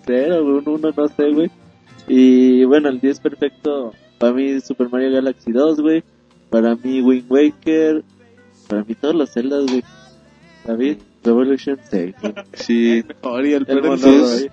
Un 0.06 0.14
cero, 0.14 0.44
güey. 0.44 0.56
Un 0.58 0.68
uno, 0.68 0.94
no 0.96 1.08
sé, 1.08 1.30
güey. 1.32 1.50
Y 2.08 2.64
bueno, 2.64 2.88
el 2.88 3.00
10 3.00 3.20
perfecto. 3.20 3.92
Para 4.18 4.32
mí, 4.32 4.60
Super 4.60 4.88
Mario 4.88 5.12
Galaxy 5.12 5.52
2, 5.52 5.80
güey. 5.80 6.04
Para 6.50 6.76
mí, 6.76 7.00
Wind 7.00 7.26
Waker. 7.28 8.04
Para 8.68 8.84
mí, 8.84 8.94
todos 8.94 9.14
los 9.14 9.32
Zeldas, 9.32 9.66
güey. 9.66 9.82
David, 10.64 10.96
Revolution 11.24 11.78
6. 11.90 12.14
güey. 12.20 12.34
Sí, 12.54 12.92
el 12.98 13.04
El 13.04 13.80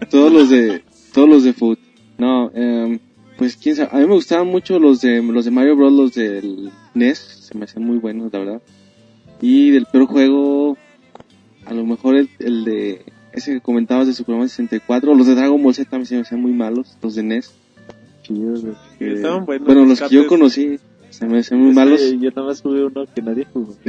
todos, 0.09 0.31
los 0.31 0.49
de 0.49 0.83
todos 1.13 1.29
los 1.29 1.43
de 1.43 1.53
food. 1.53 1.77
No, 2.17 2.51
em, 2.53 2.99
pues 3.37 3.55
quién 3.55 3.75
sabe. 3.75 3.89
A 3.91 3.99
mí 3.99 4.07
me 4.07 4.13
gustaban 4.13 4.47
mucho 4.47 4.79
los 4.79 5.01
de 5.01 5.21
los 5.21 5.45
de 5.45 5.51
Mario 5.51 5.75
Bros, 5.75 5.93
los 5.93 6.13
del 6.13 6.71
NES, 6.93 7.17
se 7.17 7.57
me 7.57 7.65
hacían 7.65 7.85
muy 7.85 7.97
buenos, 7.97 8.31
la 8.31 8.39
verdad. 8.39 8.61
Y 9.41 9.71
del 9.71 9.85
peor 9.85 10.05
juego, 10.05 10.77
a 11.65 11.73
lo 11.73 11.85
mejor 11.85 12.15
el, 12.15 12.29
el 12.39 12.63
de 12.63 13.05
ese 13.33 13.53
que 13.53 13.61
comentabas 13.61 14.07
de 14.07 14.13
Superman 14.13 14.47
64, 14.49 15.13
los 15.15 15.27
de 15.27 15.35
Dragon 15.35 15.61
Ball 15.61 15.73
Z 15.73 15.89
también 15.89 16.05
se 16.07 16.15
me 16.15 16.21
hacían 16.21 16.41
muy 16.41 16.51
malos, 16.53 16.97
los 17.01 17.15
de 17.15 17.23
NES. 17.23 17.53
Chidos, 18.23 18.61
güey. 18.63 18.75
que- 18.99 19.13
Estaban 19.15 19.45
buenos, 19.45 19.65
bueno, 19.65 19.85
los 19.85 19.99
que 20.01 20.15
yo 20.15 20.27
conocí 20.27 20.79
se 21.09 21.25
me 21.27 21.39
hacían 21.39 21.59
muy 21.61 21.73
malos. 21.73 22.01
Yo 22.19 22.29
nada 22.29 22.47
más 22.47 22.61
jugué 22.61 22.85
uno 22.85 23.05
que 23.13 23.21
nadie 23.21 23.45
jugó. 23.51 23.75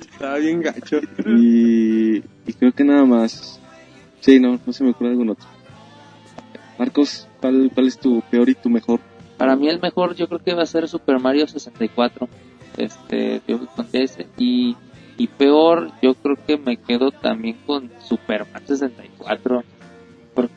Estaba 0.00 0.38
bien 0.38 0.60
gacho. 0.62 1.00
Y, 1.26 2.16
y 2.46 2.52
creo 2.58 2.72
que 2.72 2.84
nada 2.84 3.04
más. 3.04 3.60
Sí, 4.20 4.38
no, 4.40 4.58
no 4.64 4.72
se 4.72 4.84
me 4.84 4.90
ocurre 4.90 5.10
algún 5.10 5.30
otro. 5.30 5.46
Marcos, 6.78 7.28
¿cuál, 7.40 7.70
cuál 7.74 7.86
es 7.88 7.98
tu 7.98 8.22
peor 8.30 8.48
y 8.48 8.54
tu 8.54 8.68
mejor? 8.70 9.00
para 9.36 9.56
mí 9.56 9.68
el 9.68 9.80
mejor 9.80 10.14
yo 10.14 10.28
creo 10.28 10.38
que 10.40 10.54
va 10.54 10.62
a 10.62 10.66
ser 10.66 10.86
Super 10.86 11.18
Mario 11.18 11.48
64 11.48 12.28
este 12.76 13.42
yo 13.48 13.66
con 13.74 13.86
ese 13.92 14.28
y 14.38 14.76
y 15.18 15.26
peor 15.26 15.90
yo 16.02 16.14
creo 16.14 16.36
que 16.46 16.56
me 16.56 16.76
quedo 16.76 17.10
también 17.10 17.56
con 17.66 17.90
Superman 18.00 18.62
64 18.66 19.62
porque 20.34 20.52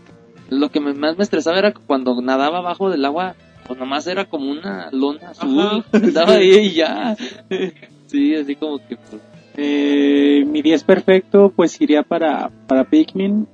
lo 0.50 0.70
que 0.70 0.80
me- 0.80 0.94
más 0.94 1.18
me 1.18 1.24
estresaba 1.24 1.58
era 1.60 1.72
que 1.72 1.82
cuando 1.86 2.20
nadaba 2.22 2.60
abajo 2.60 2.90
del 2.90 3.04
agua 3.06 3.36
pues 3.68 3.80
nomás 3.80 4.06
era 4.08 4.26
como 4.26 4.52
una 4.52 4.90
lona 4.92 5.30
azul 5.32 5.84
estaba 5.92 6.34
ahí 6.36 6.52
y 6.56 6.74
ya 6.74 7.16
sí 8.08 8.36
así 8.36 8.56
como 8.56 8.78
que 8.80 8.96
pues, 8.98 9.22
Eh, 9.58 10.44
mi 10.46 10.62
10 10.62 10.84
perfecto 10.84 11.50
pues 11.56 11.80
iría 11.80 12.04
para, 12.04 12.50
para 12.68 12.84
Pikmin. 12.84 13.48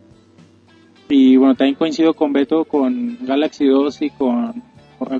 Y 1.09 1.35
bueno, 1.37 1.53
también 1.55 1.75
coincido 1.75 2.13
con 2.15 2.33
Beto 2.33 2.65
con 2.65 3.17
Galaxy 3.21 3.67
2 3.67 4.01
y 4.01 4.09
con, 4.09 4.63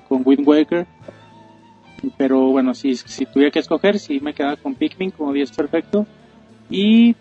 con 0.08 0.22
Wind 0.26 0.48
Waker. 0.48 0.88
Pero 2.18 2.48
bueno, 2.48 2.74
si, 2.74 2.96
si 2.96 3.26
tuviera 3.26 3.52
que 3.52 3.60
escoger, 3.60 4.00
sí 4.00 4.20
me 4.20 4.34
quedaba 4.34 4.58
con 4.58 4.76
Pikmin 4.76 5.12
como 5.12 5.34
10 5.34 5.52
perfecto. 5.52 6.06
Y 6.70 7.16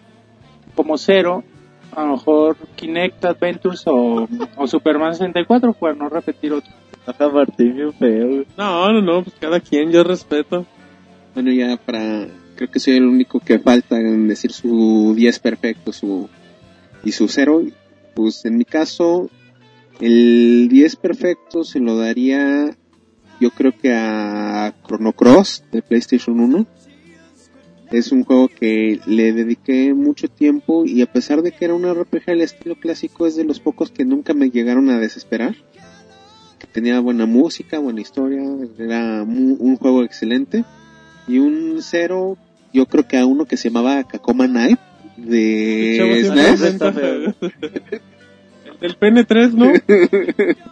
como 0.75 0.97
cero, 0.97 1.45
a 1.93 2.05
lo 2.05 2.13
mejor 2.13 2.57
Kinect 2.77 3.25
Adventures 3.25 3.83
o, 3.87 4.29
o 4.57 4.67
Superman 4.67 5.15
64, 5.15 5.73
para 5.75 5.95
no 5.95 6.09
repetir 6.09 6.53
otro. 6.53 6.73
Martín, 7.33 7.93
feo. 7.99 8.29
güey. 8.29 8.47
No, 8.57 8.93
no, 8.93 9.01
no, 9.01 9.23
pues 9.25 9.35
cada 9.41 9.61
quien, 9.61 9.91
yo 9.91 10.05
respeto. 10.05 10.67
Bueno, 11.35 11.51
ya 11.53 11.77
para... 11.77 12.27
Creo 12.55 12.71
que 12.71 12.79
soy 12.81 12.97
el 12.97 13.07
único 13.07 13.41
que 13.41 13.59
falta 13.59 13.99
en 13.99 14.29
decir 14.29 14.53
su 14.53 15.15
10 15.17 15.39
perfecto 15.39 15.93
su 15.93 16.29
y 17.03 17.13
su 17.13 17.27
0. 17.27 17.63
Pues 18.15 18.45
en 18.45 18.59
mi 18.59 18.65
caso, 18.67 19.31
el 19.99 20.69
10 20.69 20.97
perfecto 20.97 21.65
se 21.65 21.81
lo 21.81 21.97
daría 21.97 22.77
yo 23.41 23.51
creo 23.51 23.73
que 23.77 23.93
a 23.95 24.75
Chrono 24.87 25.13
Cross 25.13 25.65
de 25.73 25.83
PlayStation 25.83 26.39
1. 26.39 26.67
Es 27.91 28.13
un 28.13 28.23
juego 28.23 28.47
que 28.49 29.01
le 29.07 29.33
dediqué 29.33 29.95
mucho 29.95 30.29
tiempo 30.29 30.85
y 30.87 31.03
a 31.03 31.07
pesar 31.07 31.43
de 31.43 31.51
que 31.51 31.65
era 31.65 31.75
un 31.75 31.93
RPG 31.93 32.23
al 32.31 32.41
estilo 32.41 32.77
clásico 32.77 33.27
es 33.27 33.35
de 33.35 33.43
los 33.45 33.59
pocos 33.59 33.91
que 33.91 34.05
nunca 34.05 34.33
me 34.33 34.51
llegaron 34.51 34.91
a 34.91 35.01
desesperar. 35.01 35.57
Que 36.61 36.69
tenía 36.69 37.01
buena 37.01 37.27
música, 37.27 37.81
buena 37.81 38.01
historia, 38.01 38.43
era 38.79 39.25
mu- 39.25 39.57
un 39.59 39.77
juego 39.77 40.05
excelente. 40.05 40.65
Y 41.27 41.39
un 41.39 41.79
cero, 41.83 42.37
yo 42.73 42.87
creo 42.87 43.09
que 43.09 43.19
a 43.19 43.27
uno 43.27 43.47
que 43.47 43.57
se 43.57 43.71
llamaba 43.71 44.05
Kakoma 44.05 44.47
Knight 44.47 44.79
de 45.17 45.97
SNES. 46.29 46.61
El 48.65 48.79
del 48.81 48.99
PN3, 48.99 49.53
¿no? 49.53 49.73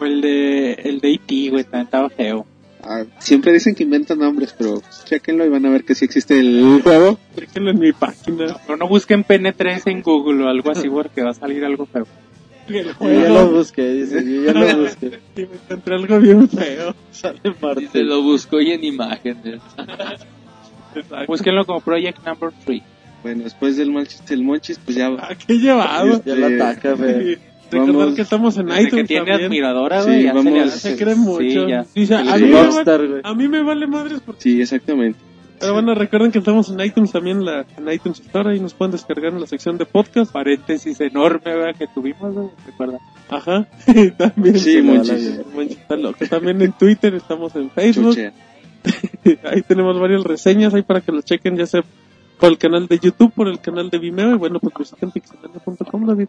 O 0.00 0.04
el 0.04 0.20
de, 0.20 0.72
el 0.72 1.00
de 1.00 1.12
E.T., 1.14 1.50
güey, 1.50 1.64
también 1.64 1.84
estaba 1.84 2.10
feo. 2.10 2.46
Ah, 2.82 3.02
siempre 3.18 3.52
dicen 3.52 3.74
que 3.74 3.82
inventan 3.82 4.18
nombres, 4.18 4.54
pero 4.56 4.80
chequenlo 5.06 5.44
y 5.44 5.48
van 5.48 5.66
a 5.66 5.70
ver 5.70 5.84
que 5.84 5.94
sí 5.94 6.04
existe 6.04 6.38
el 6.38 6.80
juego. 6.84 7.18
Déjenlo 7.34 7.70
en 7.70 7.78
mi 7.80 7.92
página. 7.92 8.56
Pero 8.64 8.76
no 8.76 8.86
busquen 8.88 9.24
PN3 9.24 9.82
en 9.86 10.02
Google 10.02 10.44
o 10.44 10.48
algo 10.48 10.70
así 10.70 10.88
porque 10.88 11.22
va 11.22 11.30
a 11.30 11.34
salir 11.34 11.64
algo 11.64 11.86
feo. 11.86 12.06
El 12.68 12.74
Yo 12.74 12.82
ya 12.82 12.88
lo 12.88 12.94
juego. 12.94 13.50
busqué, 13.58 13.92
dice, 13.92 14.24
yo 14.24 14.44
ya 14.44 14.52
lo 14.52 14.78
busqué. 14.82 15.18
Y 15.36 15.40
me 15.40 15.48
encontré 15.64 15.94
algo 15.94 16.18
bien 16.20 16.48
feo. 16.48 16.94
Sale 17.10 17.40
Y 17.44 17.64
Martín. 17.64 17.88
se 17.90 18.02
lo 18.02 18.22
buscó 18.22 18.60
y 18.60 18.70
en 18.72 18.84
imágenes. 18.84 19.60
Exacto. 20.94 21.26
Búsquenlo 21.26 21.64
como 21.64 21.80
Project 21.80 22.24
Number 22.24 22.50
3. 22.64 22.82
Bueno, 23.22 23.44
después 23.44 23.76
del 23.76 23.90
Monchis, 23.90 24.22
el 24.30 24.42
Monchis, 24.42 24.78
pues 24.84 24.96
ya 24.96 25.08
Ah, 25.18 25.34
qué 25.46 25.54
llevado. 25.58 26.22
Ya 26.24 26.34
la 26.36 26.46
ataca, 26.68 26.96
feo. 26.96 27.38
Recordar 27.70 27.96
Vamos. 27.96 28.14
que 28.14 28.22
estamos 28.22 28.56
en 28.58 28.66
Desde 28.66 28.78
que 28.82 28.86
iTunes 28.88 29.06
tiene 29.08 29.26
también. 29.26 29.46
admiradora, 29.46 30.00
Sí, 30.02 30.06
güey, 30.08 30.22
ya 30.22 30.32
se 30.34 30.42
le 30.44 30.50
vamos. 30.50 30.68
hace- 30.74 30.90
Se 30.90 30.96
cree 30.96 31.14
mucho. 31.16 31.40
Sí, 31.40 31.66
ya. 31.68 31.86
Dice, 31.94 32.14
a, 32.14 32.36
Sí. 32.36 32.44
mí 32.44 32.50
me 32.50 32.62
Rockstar, 32.62 33.00
va- 33.24 33.28
a 33.28 33.34
mí 33.34 33.48
me 33.48 33.62
vale 33.62 33.86
madres 33.86 34.20
porque... 34.24 34.40
Sí, 34.42 34.60
exactamente. 34.62 35.18
Pero 35.58 35.72
bueno, 35.72 35.94
recuerden 35.94 36.30
que 36.32 36.38
estamos 36.38 36.68
en 36.68 36.78
iTunes 36.80 37.10
también, 37.12 37.42
la, 37.44 37.64
en 37.78 37.90
iTunes 37.90 38.20
Store, 38.20 38.54
y 38.54 38.60
nos 38.60 38.74
pueden 38.74 38.92
descargar 38.92 39.32
en 39.32 39.40
la 39.40 39.46
sección 39.46 39.78
de 39.78 39.86
podcast. 39.86 40.30
Paréntesis 40.30 41.00
enorme, 41.00 41.56
güey, 41.56 41.72
que 41.74 41.86
tuvimos, 41.94 42.34
güey, 42.34 42.48
recuerda. 42.66 42.98
Ajá. 43.30 43.66
también. 44.18 44.58
Sí, 44.58 44.82
loco. 44.82 46.24
También 46.28 46.60
en 46.62 46.72
Twitter, 46.72 47.14
estamos 47.14 47.56
en 47.56 47.70
Facebook. 47.70 48.16
Ahí 49.50 49.62
tenemos 49.62 49.98
varias 49.98 50.22
reseñas 50.22 50.72
ahí 50.74 50.82
para 50.82 51.00
que 51.00 51.10
lo 51.10 51.20
chequen, 51.22 51.56
ya 51.56 51.66
sea 51.66 51.82
por 52.38 52.50
el 52.50 52.58
canal 52.58 52.86
de 52.86 52.98
YouTube, 52.98 53.32
por 53.32 53.48
el 53.48 53.58
canal 53.58 53.88
de 53.90 53.98
Vimeo, 53.98 54.32
y 54.32 54.38
bueno, 54.38 54.60
pues 54.60 54.74
visiten 54.78 55.10
pixelania.com, 55.10 56.06
David. 56.06 56.28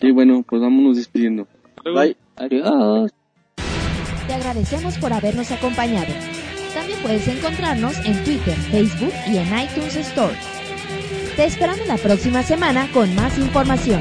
Sí, 0.00 0.10
bueno, 0.10 0.44
pues 0.48 0.62
vámonos 0.62 0.96
despidiendo. 0.96 1.46
Bye. 1.84 2.16
Adiós. 2.36 3.12
Te 4.26 4.34
agradecemos 4.34 4.96
por 4.98 5.12
habernos 5.12 5.50
acompañado. 5.50 6.12
También 6.74 6.98
puedes 7.02 7.26
encontrarnos 7.26 7.98
en 8.04 8.22
Twitter, 8.24 8.54
Facebook 8.54 9.12
y 9.26 9.38
en 9.38 9.46
iTunes 9.58 9.96
Store. 9.96 10.34
Te 11.34 11.44
esperamos 11.44 11.86
la 11.86 11.96
próxima 11.96 12.42
semana 12.42 12.88
con 12.92 13.14
más 13.14 13.38
información. 13.38 14.00